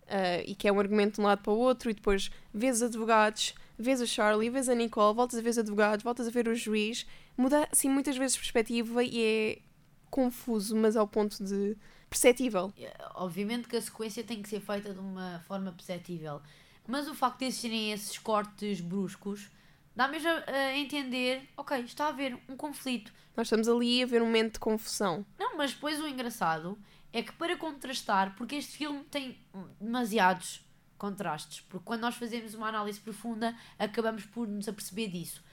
ah, 0.07 0.41
e 0.45 0.55
que 0.55 0.67
é 0.67 0.71
um 0.71 0.79
argumento 0.79 1.15
de 1.15 1.21
um 1.21 1.23
lado 1.25 1.41
para 1.41 1.51
o 1.51 1.57
outro, 1.57 1.89
e 1.89 1.93
depois 1.93 2.29
vês 2.53 2.77
os 2.77 2.83
advogados, 2.83 3.53
vês 3.77 4.01
o 4.01 4.07
Charlie, 4.07 4.49
vês 4.49 4.69
a 4.69 4.75
Nicole, 4.75 5.15
voltas 5.15 5.39
a 5.39 5.41
ver 5.41 5.49
os 5.49 5.57
advogados, 5.57 6.03
voltas 6.03 6.27
a 6.27 6.31
ver 6.31 6.47
o 6.47 6.55
juiz. 6.55 7.05
Muda, 7.37 7.67
assim, 7.71 7.89
muitas 7.89 8.17
vezes 8.17 8.33
de 8.33 8.39
perspectiva 8.39 9.03
e 9.03 9.23
é 9.23 9.61
confuso, 10.09 10.75
mas 10.75 10.95
ao 10.95 11.07
ponto 11.07 11.43
de 11.43 11.77
perceptível. 12.09 12.73
Obviamente 13.15 13.67
que 13.67 13.77
a 13.77 13.81
sequência 13.81 14.23
tem 14.23 14.41
que 14.41 14.49
ser 14.49 14.59
feita 14.59 14.93
de 14.93 14.99
uma 14.99 15.39
forma 15.47 15.71
perceptível. 15.71 16.41
Mas 16.85 17.07
o 17.07 17.15
facto 17.15 17.39
de 17.39 17.45
existirem 17.45 17.93
esses 17.93 18.17
cortes 18.17 18.81
bruscos 18.81 19.49
dá 19.95 20.07
mesmo 20.07 20.29
a, 20.29 20.51
a 20.51 20.77
entender, 20.77 21.49
ok, 21.55 21.79
está 21.79 22.05
a 22.05 22.09
haver 22.09 22.37
um 22.49 22.57
conflito. 22.57 23.13
Nós 23.35 23.47
estamos 23.47 23.69
ali 23.69 24.03
a 24.03 24.05
ver 24.05 24.21
um 24.21 24.25
momento 24.25 24.53
de 24.53 24.59
confusão. 24.59 25.25
Não, 25.39 25.55
mas 25.55 25.73
depois 25.73 25.99
o 26.01 26.07
engraçado 26.07 26.77
é 27.13 27.21
que 27.21 27.31
para 27.33 27.57
contrastar, 27.57 28.35
porque 28.35 28.55
este 28.55 28.77
filme 28.77 29.03
tem 29.05 29.37
demasiados 29.79 30.63
contrastes, 30.97 31.61
porque 31.61 31.85
quando 31.85 32.01
nós 32.01 32.15
fazemos 32.15 32.53
uma 32.53 32.67
análise 32.67 32.99
profunda 32.99 33.57
acabamos 33.79 34.25
por 34.25 34.47
nos 34.47 34.67
aperceber 34.67 35.09
disso. 35.09 35.43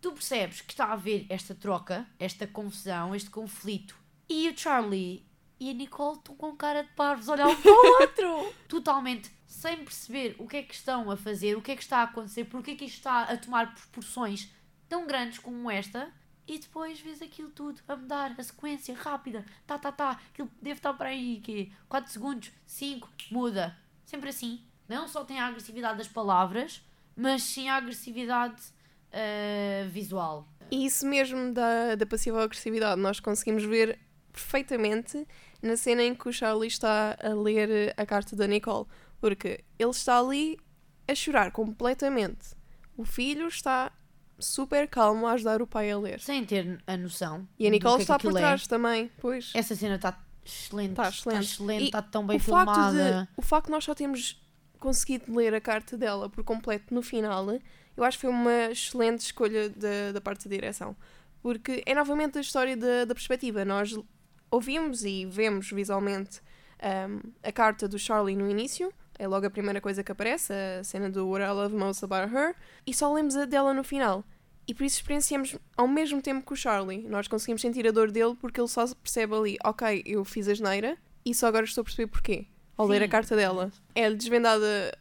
Tu 0.00 0.12
percebes 0.12 0.60
que 0.60 0.72
está 0.72 0.86
a 0.86 0.92
haver 0.92 1.26
esta 1.28 1.54
troca, 1.54 2.06
esta 2.18 2.46
confusão, 2.46 3.14
este 3.14 3.30
conflito, 3.30 3.96
e 4.28 4.48
o 4.48 4.56
Charlie 4.56 5.26
e 5.60 5.70
a 5.70 5.74
Nicole 5.74 6.18
estão 6.18 6.34
com 6.34 6.56
cara 6.56 6.82
de 6.82 6.90
parvos 6.90 7.28
a 7.28 7.32
olhar 7.32 7.48
um 7.48 7.60
para 7.60 7.70
o 7.70 8.00
outro, 8.00 8.54
totalmente 8.68 9.30
sem 9.46 9.76
perceber 9.84 10.34
o 10.38 10.48
que 10.48 10.56
é 10.56 10.62
que 10.62 10.74
estão 10.74 11.10
a 11.10 11.16
fazer, 11.16 11.56
o 11.56 11.62
que 11.62 11.72
é 11.72 11.76
que 11.76 11.82
está 11.82 11.98
a 11.98 12.02
acontecer, 12.04 12.44
porque 12.46 12.72
é 12.72 12.74
que 12.74 12.84
isto 12.84 12.96
está 12.96 13.24
a 13.24 13.36
tomar 13.36 13.74
proporções 13.74 14.50
tão 14.88 15.06
grandes 15.06 15.38
como 15.38 15.70
esta, 15.70 16.12
e 16.46 16.58
depois 16.58 17.00
vês 17.00 17.22
aquilo 17.22 17.50
tudo 17.50 17.80
a 17.86 17.96
mudar, 17.96 18.34
a 18.36 18.42
sequência 18.42 18.94
rápida, 18.94 19.44
tá, 19.66 19.78
tá, 19.78 19.92
tá, 19.92 20.20
aquilo 20.32 20.50
deve 20.60 20.78
estar 20.78 20.92
para 20.94 21.10
aí, 21.10 21.40
que 21.40 21.72
4 21.88 22.10
segundos, 22.10 22.52
5, 22.66 23.08
muda. 23.30 23.76
Sempre 24.04 24.30
assim. 24.30 24.62
Não 24.88 25.08
só 25.08 25.24
tem 25.24 25.38
a 25.38 25.46
agressividade 25.46 25.98
das 25.98 26.08
palavras, 26.08 26.84
mas 27.16 27.42
sim 27.42 27.68
a 27.68 27.76
agressividade 27.76 28.60
ah, 29.12 29.88
visual. 29.88 30.46
E 30.70 30.86
isso 30.86 31.06
mesmo 31.06 31.52
da, 31.52 31.94
da 31.94 32.06
passiva 32.06 32.42
agressividade 32.42 33.00
nós 33.00 33.20
conseguimos 33.20 33.62
ver 33.64 33.98
perfeitamente 34.32 35.26
na 35.60 35.76
cena 35.76 36.02
em 36.02 36.14
que 36.14 36.28
o 36.28 36.32
Charlie 36.32 36.68
está 36.68 37.16
a 37.22 37.28
ler 37.28 37.94
a 37.96 38.06
carta 38.06 38.34
da 38.34 38.46
Nicole. 38.46 38.86
Porque 39.20 39.62
ele 39.78 39.90
está 39.90 40.18
ali 40.18 40.58
a 41.06 41.14
chorar 41.14 41.52
completamente. 41.52 42.56
O 42.96 43.04
filho 43.04 43.46
está 43.46 43.92
super 44.42 44.88
calmo 44.88 45.26
a 45.26 45.32
ajudar 45.32 45.62
o 45.62 45.66
pai 45.66 45.90
a 45.90 45.98
ler. 45.98 46.20
Sem 46.20 46.44
ter 46.44 46.82
a 46.86 46.96
noção. 46.96 47.46
E 47.58 47.66
a 47.66 47.70
Nicole 47.70 47.96
que 47.96 48.02
é 48.02 48.04
que 48.04 48.12
está 48.12 48.18
por 48.18 48.36
é. 48.36 48.40
trás 48.40 48.66
também, 48.66 49.10
pois. 49.20 49.52
Essa 49.54 49.74
cena 49.74 49.96
está 49.96 50.18
excelente. 50.44 50.90
Está 50.90 51.08
excelente. 51.08 51.44
excelente, 51.44 51.82
E 51.82 51.86
está 51.86 52.02
tão 52.02 52.26
bem 52.26 52.36
o 52.36 52.40
facto, 52.40 52.74
filmada. 52.74 53.22
de, 53.22 53.28
o 53.36 53.42
facto 53.42 53.66
de 53.66 53.72
nós 53.72 53.84
só 53.84 53.94
termos 53.94 54.40
conseguido 54.78 55.34
ler 55.34 55.54
a 55.54 55.60
carta 55.60 55.96
dela 55.96 56.28
por 56.28 56.42
completo 56.42 56.92
no 56.92 57.02
final, 57.02 57.46
eu 57.96 58.04
acho 58.04 58.18
que 58.18 58.22
foi 58.22 58.30
uma 58.30 58.70
excelente 58.70 59.20
escolha 59.20 59.70
da, 59.70 60.12
da 60.12 60.20
parte 60.20 60.48
da 60.48 60.54
direção. 60.54 60.96
Porque 61.40 61.82
é 61.86 61.94
novamente 61.94 62.38
a 62.38 62.40
história 62.40 62.76
da, 62.76 63.04
da 63.04 63.14
perspectiva. 63.14 63.64
Nós 63.64 63.96
ouvimos 64.50 65.04
e 65.04 65.24
vemos 65.26 65.70
visualmente 65.70 66.40
um, 66.82 67.32
a 67.42 67.52
carta 67.52 67.88
do 67.88 67.98
Charlie 67.98 68.36
no 68.36 68.50
início, 68.50 68.92
É 69.18 69.28
logo 69.28 69.46
a 69.46 69.50
primeira 69.50 69.80
coisa 69.80 70.02
que 70.02 70.10
aparece, 70.10 70.52
a 70.52 70.82
cena 70.82 71.08
do 71.08 71.28
What 71.28 71.44
I 71.44 71.50
Love 71.50 71.76
Most 71.76 72.04
About 72.04 72.34
Her, 72.34 72.56
e 72.86 72.92
só 72.92 73.12
lemos 73.12 73.36
a 73.36 73.44
dela 73.44 73.72
no 73.72 73.84
final. 73.84 74.24
E 74.66 74.74
por 74.74 74.84
isso 74.84 74.96
experienciamos 74.96 75.56
ao 75.76 75.88
mesmo 75.88 76.22
tempo 76.22 76.46
que 76.46 76.52
o 76.52 76.56
Charlie. 76.56 77.02
Nós 77.08 77.26
conseguimos 77.26 77.60
sentir 77.60 77.86
a 77.86 77.90
dor 77.90 78.10
dele 78.10 78.36
porque 78.40 78.60
ele 78.60 78.68
só 78.68 78.86
percebe 78.94 79.34
ali, 79.34 79.58
ok, 79.64 80.02
eu 80.06 80.24
fiz 80.24 80.48
a 80.48 80.54
geneira 80.54 80.96
e 81.24 81.34
só 81.34 81.48
agora 81.48 81.64
estou 81.64 81.82
a 81.82 81.84
perceber 81.84 82.06
porquê. 82.08 82.46
Ao 82.76 82.86
ler 82.86 83.02
a 83.02 83.04
Sim. 83.04 83.10
carta 83.10 83.36
dela. 83.36 83.70
É 83.94 84.10
desvendada, 84.10 84.96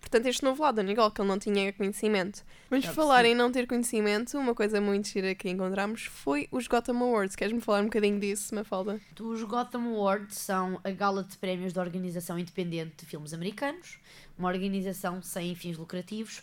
portanto, 0.00 0.26
este 0.26 0.44
novo 0.44 0.62
lado 0.62 0.76
da 0.76 0.82
Nicole, 0.82 1.10
que 1.10 1.20
ele 1.20 1.28
não 1.28 1.38
tinha 1.38 1.72
conhecimento. 1.72 2.44
Mas 2.70 2.84
Já 2.84 2.90
por 2.90 2.94
falar 2.94 3.24
em 3.24 3.34
não 3.34 3.50
ter 3.50 3.66
conhecimento, 3.66 4.38
uma 4.38 4.54
coisa 4.54 4.80
muito 4.80 5.08
gira 5.08 5.34
que 5.34 5.48
encontramos 5.48 6.04
foi 6.04 6.48
os 6.52 6.68
Gotham 6.68 7.02
Awards. 7.02 7.34
Queres-me 7.34 7.60
falar 7.60 7.80
um 7.80 7.86
bocadinho 7.86 8.20
disso, 8.20 8.54
Mafalda? 8.54 9.00
Os 9.20 9.42
Gotham 9.42 9.94
Awards 9.94 10.38
são 10.38 10.80
a 10.84 10.90
gala 10.90 11.24
de 11.24 11.36
prémios 11.36 11.72
da 11.72 11.82
Organização 11.82 12.38
Independente 12.38 12.98
de 12.98 13.06
Filmes 13.06 13.34
Americanos, 13.34 13.98
uma 14.38 14.48
organização 14.48 15.20
sem 15.20 15.54
fins 15.54 15.76
lucrativos. 15.76 16.40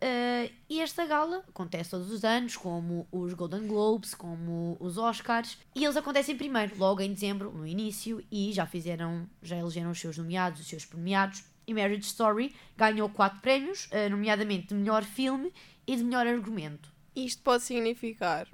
Eh, 0.00 0.50
e 0.68 0.80
esta 0.80 1.06
gala 1.06 1.44
acontece 1.48 1.90
todos 1.90 2.10
os 2.10 2.24
anos, 2.24 2.56
como 2.56 3.06
os 3.10 3.32
Golden 3.34 3.66
Globes, 3.66 4.14
como 4.14 4.76
os 4.80 4.98
Oscars, 4.98 5.58
e 5.74 5.84
eles 5.84 5.96
acontecem 5.96 6.36
primeiro, 6.36 6.76
logo 6.78 7.00
em 7.00 7.12
dezembro, 7.12 7.50
no 7.50 7.66
início, 7.66 8.22
e 8.30 8.52
já 8.52 8.66
fizeram, 8.66 9.28
já 9.42 9.56
elegeram 9.56 9.90
os 9.90 10.00
seus 10.00 10.18
nomeados, 10.18 10.60
os 10.60 10.66
seus 10.66 10.84
premiados. 10.84 11.44
E 11.66 11.72
Marriage 11.72 12.02
Story 12.02 12.54
ganhou 12.76 13.08
quatro 13.08 13.40
prémios, 13.40 13.88
eh, 13.90 14.08
nomeadamente 14.08 14.68
de 14.68 14.74
melhor 14.74 15.02
filme 15.02 15.52
e 15.86 15.96
de 15.96 16.04
melhor 16.04 16.26
argumento. 16.26 16.92
Isto 17.16 17.42
pode 17.42 17.62
significar 17.62 18.46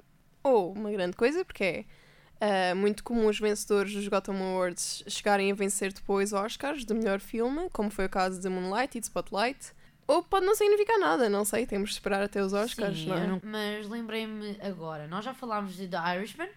ou 0.43 0.73
uma 0.73 0.91
grande 0.91 1.15
coisa, 1.15 1.45
porque 1.45 1.85
é 2.39 2.71
ah, 2.71 2.75
muito 2.75 3.03
comum 3.03 3.27
os 3.27 3.39
vencedores 3.39 3.93
dos 3.93 4.07
Gotham 4.07 4.35
Awards 4.35 5.03
chegarem 5.07 5.51
a 5.51 5.55
vencer 5.55 5.93
depois 5.93 6.33
Oscars 6.33 6.83
de 6.85 6.93
melhor 6.93 7.19
filme, 7.19 7.69
como 7.71 7.91
foi 7.91 8.05
o 8.05 8.09
caso 8.09 8.41
de 8.41 8.49
Moonlight 8.49 8.97
e 8.97 9.01
de 9.01 9.05
Spotlight. 9.05 9.73
Ou 10.11 10.23
pode 10.23 10.45
não 10.45 10.55
significar 10.55 10.99
nada, 10.99 11.29
não 11.29 11.45
sei, 11.45 11.65
temos 11.65 11.89
de 11.89 11.95
esperar 11.95 12.21
até 12.23 12.43
os 12.43 12.53
Oscars, 12.53 12.97
Sim, 12.97 13.07
não 13.07 13.15
é? 13.17 13.27
não- 13.27 13.41
mas 13.43 13.87
lembrei-me 13.87 14.57
agora, 14.61 15.07
nós 15.07 15.23
já 15.25 15.33
falámos 15.33 15.75
de 15.75 15.87
The 15.87 16.15
Irishman 16.17 16.49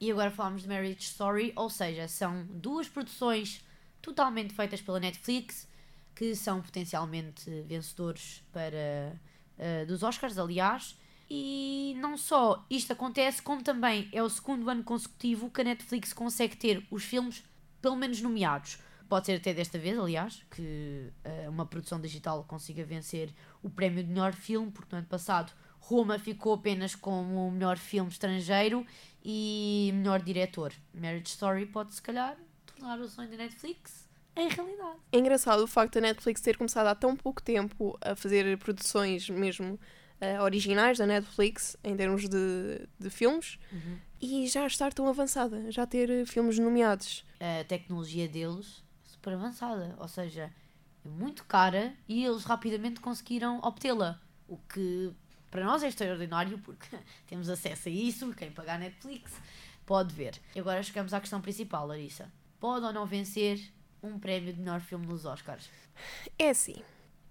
e 0.00 0.10
agora 0.12 0.30
falámos 0.30 0.62
de 0.62 0.68
Marriage 0.68 1.00
Story, 1.00 1.52
ou 1.56 1.68
seja, 1.70 2.06
são 2.08 2.44
duas 2.50 2.88
produções 2.88 3.64
totalmente 4.02 4.52
feitas 4.54 4.80
pela 4.80 5.00
Netflix 5.00 5.66
que 6.14 6.34
são 6.34 6.60
potencialmente 6.60 7.48
vencedores 7.66 8.42
para 8.52 9.16
eh, 9.56 9.84
dos 9.86 10.02
Oscars, 10.02 10.36
aliás. 10.38 10.96
E 11.30 11.94
não 12.00 12.16
só 12.16 12.64
isto 12.70 12.92
acontece, 12.92 13.42
como 13.42 13.62
também 13.62 14.08
é 14.12 14.22
o 14.22 14.28
segundo 14.30 14.68
ano 14.70 14.82
consecutivo 14.82 15.50
que 15.50 15.60
a 15.60 15.64
Netflix 15.64 16.12
consegue 16.12 16.56
ter 16.56 16.86
os 16.90 17.04
filmes 17.04 17.44
pelo 17.82 17.96
menos 17.96 18.20
nomeados. 18.22 18.78
Pode 19.08 19.26
ser 19.26 19.36
até 19.36 19.54
desta 19.54 19.78
vez, 19.78 19.98
aliás, 19.98 20.44
que 20.50 21.10
eh, 21.24 21.48
uma 21.48 21.64
produção 21.64 21.98
digital 22.00 22.44
consiga 22.44 22.84
vencer 22.84 23.34
o 23.62 23.70
prémio 23.70 24.04
de 24.04 24.10
melhor 24.10 24.34
filme, 24.34 24.70
porque 24.70 24.94
no 24.94 24.98
ano 24.98 25.08
passado 25.08 25.52
Roma 25.80 26.18
ficou 26.18 26.52
apenas 26.52 26.94
como 26.94 27.48
o 27.48 27.50
melhor 27.50 27.78
filme 27.78 28.10
estrangeiro 28.10 28.86
e 29.24 29.90
melhor 29.94 30.20
diretor. 30.20 30.72
Marriage 30.92 31.28
Story 31.28 31.64
pode, 31.64 31.94
se 31.94 32.02
calhar, 32.02 32.36
tornar 32.66 33.00
o 33.00 33.08
sonho 33.08 33.30
da 33.30 33.36
Netflix 33.38 34.08
em 34.36 34.48
realidade. 34.48 34.98
É 35.10 35.18
engraçado 35.18 35.60
o 35.62 35.66
facto 35.66 35.94
da 35.94 36.00
Netflix 36.02 36.40
ter 36.40 36.56
começado 36.56 36.86
há 36.86 36.94
tão 36.94 37.16
pouco 37.16 37.42
tempo 37.42 37.98
a 38.00 38.14
fazer 38.14 38.58
produções 38.58 39.28
mesmo 39.30 39.80
ah, 40.20 40.42
originais 40.42 40.98
da 40.98 41.06
Netflix, 41.06 41.76
em 41.82 41.96
termos 41.96 42.28
de, 42.28 42.86
de 42.98 43.10
filmes, 43.10 43.58
e 44.20 44.46
já 44.46 44.66
estar 44.66 44.92
tão 44.92 45.08
avançada, 45.08 45.70
já 45.70 45.86
ter 45.86 46.26
filmes 46.26 46.58
nomeados. 46.58 47.24
A 47.40 47.64
tecnologia 47.64 48.28
deles 48.28 48.84
super 49.18 49.34
avançada, 49.34 49.94
ou 49.98 50.06
seja, 50.08 50.52
é 51.04 51.08
muito 51.08 51.44
cara 51.44 51.92
e 52.08 52.24
eles 52.24 52.44
rapidamente 52.44 53.00
conseguiram 53.00 53.58
obtê-la. 53.62 54.20
O 54.46 54.56
que 54.56 55.12
para 55.50 55.64
nós 55.64 55.82
é 55.82 55.88
extraordinário 55.88 56.58
porque 56.58 56.96
temos 57.26 57.48
acesso 57.48 57.88
a 57.88 57.92
isso, 57.92 58.32
quem 58.34 58.50
pagar 58.50 58.78
Netflix 58.78 59.32
pode 59.84 60.14
ver. 60.14 60.38
E 60.54 60.60
agora 60.60 60.82
chegamos 60.82 61.12
à 61.12 61.20
questão 61.20 61.40
principal, 61.40 61.86
Larissa. 61.86 62.30
Pode 62.60 62.84
ou 62.86 62.92
não 62.92 63.06
vencer 63.06 63.60
um 64.02 64.18
prémio 64.18 64.52
de 64.52 64.60
melhor 64.60 64.80
filme 64.80 65.06
nos 65.06 65.24
Oscars? 65.24 65.68
É 66.38 66.50
assim, 66.50 66.76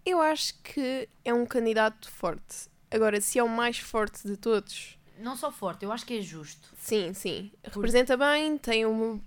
eu 0.06 0.22
acho 0.22 0.54
que 0.62 1.08
é 1.24 1.34
um 1.34 1.46
candidato 1.46 2.10
forte. 2.12 2.70
Agora, 2.92 3.20
se 3.22 3.40
é 3.40 3.44
o 3.44 3.50
mais 3.50 3.78
forte 3.80 4.26
de 4.28 4.36
todos, 4.38 4.98
Não 5.20 5.36
só 5.36 5.52
forte, 5.52 5.84
eu 5.84 5.92
acho 5.92 6.06
que 6.06 6.18
é 6.20 6.22
justo. 6.22 6.70
sim, 6.78 7.14
sim. 7.14 7.52
Representa 7.64 8.16
bem, 8.18 8.58
tem 8.58 8.86
uma. 8.86 9.22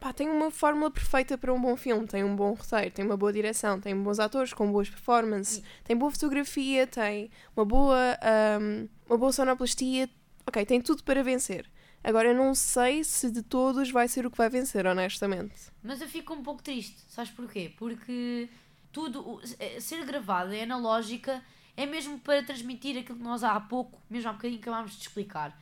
Pá, 0.00 0.14
tem 0.14 0.30
uma 0.30 0.50
fórmula 0.50 0.90
perfeita 0.90 1.36
para 1.36 1.52
um 1.52 1.60
bom 1.60 1.76
filme. 1.76 2.06
Tem 2.06 2.24
um 2.24 2.34
bom 2.34 2.54
roteiro, 2.54 2.90
tem 2.90 3.04
uma 3.04 3.18
boa 3.18 3.30
direção, 3.30 3.78
tem 3.78 3.94
bons 3.94 4.18
atores 4.18 4.54
com 4.54 4.72
boas 4.72 4.88
performances, 4.88 5.62
tem 5.84 5.94
boa 5.94 6.10
fotografia, 6.10 6.86
tem 6.86 7.30
uma 7.54 7.66
boa, 7.66 8.18
ahm, 8.22 8.88
uma 9.06 9.18
boa 9.18 9.30
sonoplastia. 9.30 10.08
Ok, 10.46 10.64
tem 10.64 10.80
tudo 10.80 11.04
para 11.04 11.22
vencer. 11.22 11.70
Agora, 12.02 12.28
eu 12.28 12.34
não 12.34 12.54
sei 12.54 13.04
se 13.04 13.30
de 13.30 13.42
todos 13.42 13.90
vai 13.90 14.08
ser 14.08 14.24
o 14.24 14.30
que 14.30 14.38
vai 14.38 14.48
vencer, 14.48 14.86
honestamente. 14.86 15.70
Mas 15.82 16.00
eu 16.00 16.08
fico 16.08 16.32
um 16.32 16.42
pouco 16.42 16.62
triste, 16.62 16.96
sabes 17.06 17.30
porquê? 17.30 17.70
Porque 17.76 18.48
tudo, 18.90 19.38
eh, 19.58 19.78
ser 19.80 20.02
gravado 20.06 20.54
é 20.54 20.62
analógica, 20.62 21.44
é 21.76 21.84
mesmo 21.84 22.18
para 22.18 22.42
transmitir 22.42 22.96
aquilo 22.98 23.18
que 23.18 23.24
nós 23.24 23.44
há 23.44 23.60
pouco, 23.60 24.00
mesmo 24.08 24.30
há 24.30 24.32
bocadinho 24.32 24.60
acabámos 24.60 24.92
de 24.92 25.02
explicar. 25.02 25.60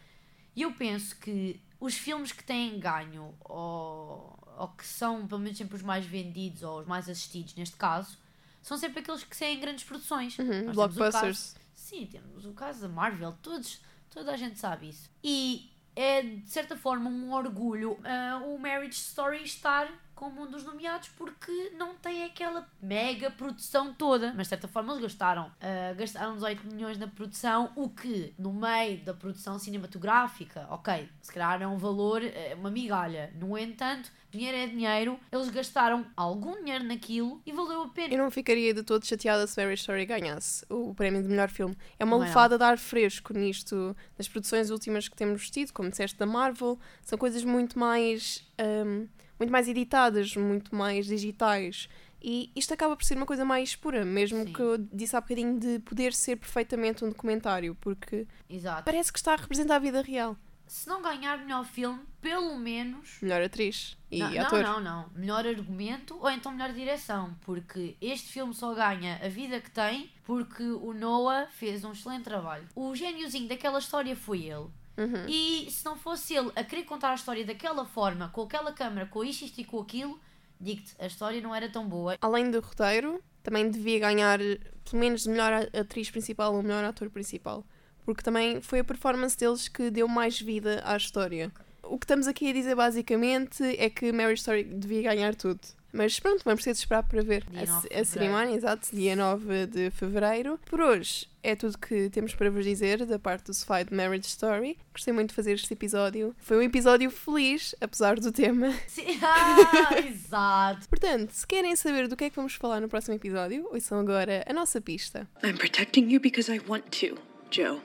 E 0.54 0.62
eu 0.62 0.72
penso 0.72 1.18
que 1.18 1.60
os 1.80 1.94
filmes 1.94 2.32
que 2.32 2.42
têm 2.44 2.78
ganho, 2.80 3.34
ou, 3.44 4.38
ou 4.58 4.68
que 4.68 4.86
são 4.86 5.26
pelo 5.26 5.40
menos 5.40 5.56
sempre 5.58 5.76
os 5.76 5.82
mais 5.82 6.04
vendidos, 6.04 6.62
ou 6.62 6.80
os 6.80 6.86
mais 6.86 7.08
assistidos 7.08 7.54
neste 7.54 7.76
caso, 7.76 8.18
são 8.62 8.76
sempre 8.76 9.00
aqueles 9.00 9.22
que 9.24 9.36
têm 9.36 9.58
grandes 9.60 9.84
produções. 9.84 10.36
Caso- 10.36 10.72
Blockbusters. 10.72 11.56
Sim, 11.74 12.06
temos 12.06 12.44
o 12.44 12.52
caso 12.52 12.80
da 12.82 12.88
Marvel, 12.88 13.32
todos, 13.40 13.80
toda 14.10 14.32
a 14.32 14.36
gente 14.36 14.58
sabe 14.58 14.88
isso. 14.90 15.08
E 15.22 15.70
é 15.94 16.22
de 16.22 16.50
certa 16.50 16.76
forma 16.76 17.08
um 17.08 17.32
orgulho 17.32 17.98
ah, 18.04 18.42
o 18.44 18.58
Marriage 18.58 18.98
Story 18.98 19.42
estar 19.44 19.88
como 20.18 20.42
um 20.42 20.50
dos 20.50 20.64
nomeados 20.64 21.08
porque 21.16 21.70
não 21.78 21.94
tem 21.94 22.24
aquela 22.24 22.68
mega 22.82 23.30
produção 23.30 23.94
toda. 23.94 24.32
Mas 24.36 24.46
de 24.46 24.48
certa 24.48 24.66
forma 24.66 24.92
eles 24.92 25.02
gastaram, 25.02 25.48
ah, 25.60 25.94
gastaram 25.94 26.34
18 26.34 26.66
milhões 26.66 26.98
na 26.98 27.06
produção, 27.06 27.70
o 27.76 27.88
que 27.88 28.34
no 28.36 28.52
meio 28.52 28.98
da 29.04 29.14
produção 29.14 29.60
cinematográfica, 29.60 30.66
ok, 30.70 31.08
se 31.22 31.32
calhar 31.32 31.62
é 31.62 31.68
um 31.68 31.78
valor, 31.78 32.20
é 32.24 32.56
uma 32.58 32.68
migalha. 32.68 33.32
No 33.38 33.56
entanto, 33.56 34.10
dinheiro 34.28 34.56
é 34.56 34.66
dinheiro, 34.66 35.20
eles 35.30 35.50
gastaram 35.50 36.04
algum 36.16 36.56
dinheiro 36.64 36.82
naquilo 36.82 37.40
e 37.46 37.52
valeu 37.52 37.82
a 37.82 37.88
pena. 37.88 38.12
Eu 38.12 38.18
não 38.18 38.30
ficaria 38.30 38.74
de 38.74 38.82
todo 38.82 39.06
chateada 39.06 39.46
se 39.46 39.56
Marriage 39.60 39.82
Story 39.82 40.04
ganhasse 40.04 40.66
o 40.68 40.92
prémio 40.96 41.22
de 41.22 41.28
melhor 41.28 41.48
filme. 41.48 41.76
É 41.96 42.04
uma 42.04 42.16
Não 42.16 42.24
é 42.24 42.26
lefada 42.26 42.58
de 42.58 42.64
ar 42.64 42.76
fresco 42.76 43.32
nisto, 43.32 43.96
nas 44.18 44.26
produções 44.26 44.70
últimas 44.70 45.08
que 45.08 45.14
temos 45.14 45.48
tido, 45.48 45.72
como 45.72 45.88
disseste 45.88 46.18
da 46.18 46.26
Marvel, 46.26 46.76
são 47.02 47.16
coisas 47.16 47.44
muito 47.44 47.78
mais, 47.78 48.44
ahm, 48.58 49.06
muito 49.38 49.50
mais 49.50 49.68
editadas, 49.68 50.34
muito 50.36 50.74
mais 50.74 51.06
digitais. 51.06 51.88
E 52.20 52.50
isto 52.56 52.74
acaba 52.74 52.96
por 52.96 53.04
ser 53.04 53.16
uma 53.16 53.26
coisa 53.26 53.44
mais 53.44 53.76
pura, 53.76 54.04
mesmo 54.04 54.44
Sim. 54.44 54.52
que 54.52 54.60
eu 54.60 54.78
disse 54.92 55.14
há 55.14 55.20
bocadinho 55.20 55.58
de 55.58 55.78
poder 55.80 56.12
ser 56.12 56.36
perfeitamente 56.36 57.04
um 57.04 57.08
documentário, 57.08 57.76
porque 57.80 58.26
Exato. 58.50 58.82
parece 58.84 59.12
que 59.12 59.18
está 59.18 59.34
a 59.34 59.36
representar 59.36 59.76
a 59.76 59.78
vida 59.78 60.02
real. 60.02 60.36
Se 60.66 60.86
não 60.86 61.00
ganhar 61.00 61.38
melhor 61.38 61.64
filme, 61.64 62.00
pelo 62.20 62.58
menos 62.58 63.18
Melhor 63.22 63.40
atriz 63.40 63.96
e 64.10 64.18
não, 64.18 64.40
ator. 64.40 64.62
Não, 64.62 64.80
não, 64.80 65.02
não. 65.02 65.10
Melhor 65.14 65.46
argumento 65.46 66.18
ou 66.20 66.30
então 66.30 66.52
melhor 66.52 66.74
direção. 66.74 67.34
Porque 67.40 67.96
este 68.02 68.30
filme 68.30 68.52
só 68.52 68.74
ganha 68.74 69.18
a 69.24 69.28
vida 69.28 69.60
que 69.62 69.70
tem 69.70 70.10
porque 70.24 70.62
o 70.62 70.92
Noah 70.92 71.46
fez 71.50 71.84
um 71.84 71.92
excelente 71.92 72.24
trabalho. 72.24 72.68
O 72.74 72.94
gêniozinho 72.94 73.48
daquela 73.48 73.78
história 73.78 74.14
foi 74.14 74.42
ele. 74.42 74.66
Uhum. 74.98 75.26
E 75.28 75.70
se 75.70 75.84
não 75.84 75.96
fosse 75.96 76.34
ele 76.34 76.50
a 76.56 76.64
querer 76.64 76.82
contar 76.82 77.12
a 77.12 77.14
história 77.14 77.44
daquela 77.44 77.84
forma, 77.84 78.28
com 78.30 78.42
aquela 78.42 78.72
câmera, 78.72 79.06
com 79.06 79.22
isto, 79.24 79.44
isto 79.44 79.60
e 79.60 79.64
com 79.64 79.78
aquilo, 79.80 80.18
digo-te, 80.60 80.94
a 80.98 81.06
história 81.06 81.40
não 81.40 81.54
era 81.54 81.68
tão 81.68 81.88
boa. 81.88 82.16
Além 82.20 82.50
do 82.50 82.60
roteiro, 82.60 83.22
também 83.42 83.70
devia 83.70 84.00
ganhar 84.00 84.38
pelo 84.38 85.00
menos 85.00 85.22
de 85.22 85.28
melhor 85.30 85.52
atriz 85.78 86.10
principal 86.10 86.54
ou 86.54 86.62
melhor 86.62 86.84
ator 86.84 87.08
principal. 87.10 87.64
Porque 88.04 88.22
também 88.22 88.60
foi 88.60 88.80
a 88.80 88.84
performance 88.84 89.36
deles 89.38 89.68
que 89.68 89.90
deu 89.90 90.08
mais 90.08 90.40
vida 90.40 90.82
à 90.84 90.96
história. 90.96 91.52
O 91.82 91.98
que 91.98 92.04
estamos 92.04 92.26
aqui 92.26 92.50
a 92.50 92.52
dizer 92.52 92.74
basicamente 92.74 93.62
é 93.78 93.88
que 93.88 94.10
Marriage 94.12 94.40
Story 94.40 94.64
devia 94.64 95.02
ganhar 95.02 95.34
tudo. 95.34 95.60
Mas 95.92 96.20
pronto, 96.20 96.42
vamos 96.44 96.62
ter 96.62 96.72
de 96.72 96.78
esperar 96.78 97.02
para 97.02 97.22
ver 97.22 97.46
a, 97.54 97.64
9 97.64 97.80
ce- 97.82 97.88
de 97.88 97.94
a 97.94 98.04
cerimónia, 98.04 98.54
exato, 98.54 98.88
dia 98.94 99.16
9 99.16 99.66
de 99.66 99.90
fevereiro. 99.90 100.58
Por 100.66 100.80
hoje 100.80 101.26
é 101.48 101.56
tudo 101.56 101.78
que 101.78 102.10
temos 102.10 102.34
para 102.34 102.50
vos 102.50 102.64
dizer 102.64 103.04
da 103.06 103.18
parte 103.18 103.46
do 103.46 103.54
Sofá 103.54 103.82
de 103.82 103.94
Marriage 103.94 104.26
Story. 104.26 104.78
Gostei 104.92 105.12
muito 105.12 105.30
de 105.30 105.34
fazer 105.34 105.52
este 105.52 105.72
episódio. 105.72 106.34
Foi 106.38 106.58
um 106.58 106.62
episódio 106.62 107.10
feliz, 107.10 107.74
apesar 107.80 108.20
do 108.20 108.30
tema. 108.30 108.72
Sim, 108.86 109.18
ah, 109.22 109.98
exato. 109.98 110.88
Portanto, 110.88 111.30
se 111.30 111.46
querem 111.46 111.74
saber 111.74 112.06
do 112.06 112.16
que 112.16 112.24
é 112.24 112.30
que 112.30 112.36
vamos 112.36 112.54
falar 112.54 112.80
no 112.80 112.88
próximo 112.88 113.14
episódio, 113.14 113.66
ouçam 113.72 113.98
agora 113.98 114.44
a 114.46 114.52
nossa 114.52 114.80
pista. 114.80 115.26
I'm 115.42 115.56
protecting 115.56 116.10
you 116.10 116.20
because 116.20 116.52
I 116.52 116.60
want 116.68 116.84
to, 117.00 117.18
Joe. 117.50 117.80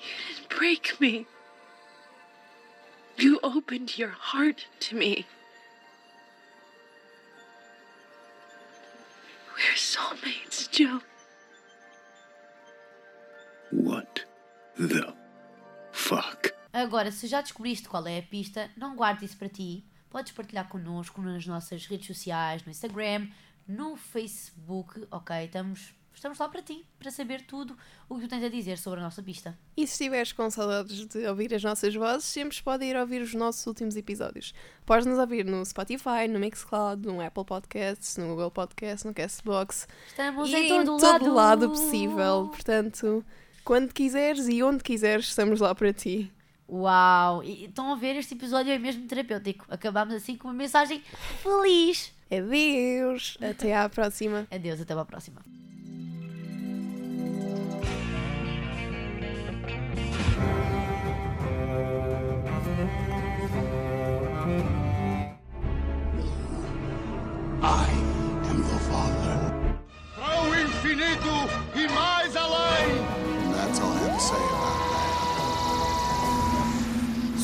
You 0.00 0.34
didn't 0.34 0.56
break 0.56 1.00
me. 1.00 1.26
You 3.18 3.38
opened 3.42 3.98
your 3.98 4.12
heart 4.12 4.66
to 4.88 4.96
me. 4.96 5.26
Joe. 10.80 11.00
What 13.72 14.26
the 14.76 15.14
fuck? 15.92 16.52
Agora, 16.72 17.10
se 17.10 17.26
já 17.26 17.40
descobriste 17.40 17.88
qual 17.88 18.06
é 18.06 18.18
a 18.18 18.22
pista, 18.22 18.70
não 18.76 18.94
guarde 18.96 19.24
isso 19.24 19.36
para 19.36 19.48
ti. 19.48 19.84
Podes 20.08 20.32
partilhar 20.32 20.68
connosco 20.68 21.20
nas 21.22 21.46
nossas 21.46 21.86
redes 21.86 22.06
sociais, 22.06 22.64
no 22.64 22.70
Instagram, 22.70 23.28
no 23.66 23.96
Facebook, 23.96 25.06
ok? 25.10 25.44
Estamos, 25.44 25.94
estamos 26.12 26.38
lá 26.38 26.48
para 26.48 26.62
ti, 26.62 26.84
para 26.98 27.10
saber 27.12 27.42
tudo 27.42 27.76
o 28.08 28.16
que 28.16 28.22
tu 28.22 28.28
tens 28.28 28.42
a 28.44 28.48
dizer 28.48 28.76
sobre 28.78 28.98
a 29.00 29.02
nossa 29.04 29.22
pista. 29.22 29.56
E 29.76 29.86
se 29.86 29.92
estiveres 29.92 30.32
com 30.32 30.50
saudades 30.50 31.06
de 31.06 31.26
ouvir 31.26 31.54
as 31.54 31.62
nossas 31.62 31.94
vozes, 31.94 32.24
sempre 32.24 32.60
pode 32.62 32.84
ir 32.84 32.96
ouvir 32.96 33.22
os 33.22 33.34
nossos 33.34 33.64
últimos 33.66 33.96
episódios. 33.96 34.52
Podes 34.84 35.06
nos 35.06 35.18
ouvir 35.18 35.44
no 35.44 35.64
Spotify, 35.64 36.26
no 36.28 36.40
Mixcloud, 36.40 37.06
no 37.06 37.20
Apple 37.20 37.44
Podcasts, 37.44 38.16
no 38.16 38.28
Google 38.28 38.50
Podcasts, 38.50 39.04
no 39.04 39.14
Castbox 39.14 39.86
Estamos 40.08 40.50
e 40.50 40.56
em 40.56 40.66
em 40.66 40.84
todo, 40.84 41.00
todo 41.00 41.34
lado. 41.34 41.34
lado 41.34 41.68
possível. 41.70 42.48
Portanto, 42.48 43.24
quando 43.64 43.92
quiseres 43.92 44.48
e 44.48 44.62
onde 44.62 44.82
quiseres, 44.82 45.26
estamos 45.26 45.60
lá 45.60 45.74
para 45.74 45.92
ti. 45.92 46.30
Uau! 46.68 47.42
E 47.42 47.64
estão 47.64 47.92
a 47.92 47.96
ver, 47.96 48.16
este 48.16 48.34
episódio 48.34 48.72
é 48.72 48.78
mesmo 48.78 49.06
terapêutico. 49.06 49.66
Acabámos 49.68 50.14
assim 50.14 50.36
com 50.36 50.48
uma 50.48 50.54
mensagem 50.54 51.02
feliz. 51.42 52.12
Adeus! 52.30 53.36
Até 53.40 53.76
à 53.76 53.88
próxima. 53.88 54.46
Adeus, 54.50 54.80
até 54.80 54.94
a 54.94 55.04
próxima. 55.04 55.42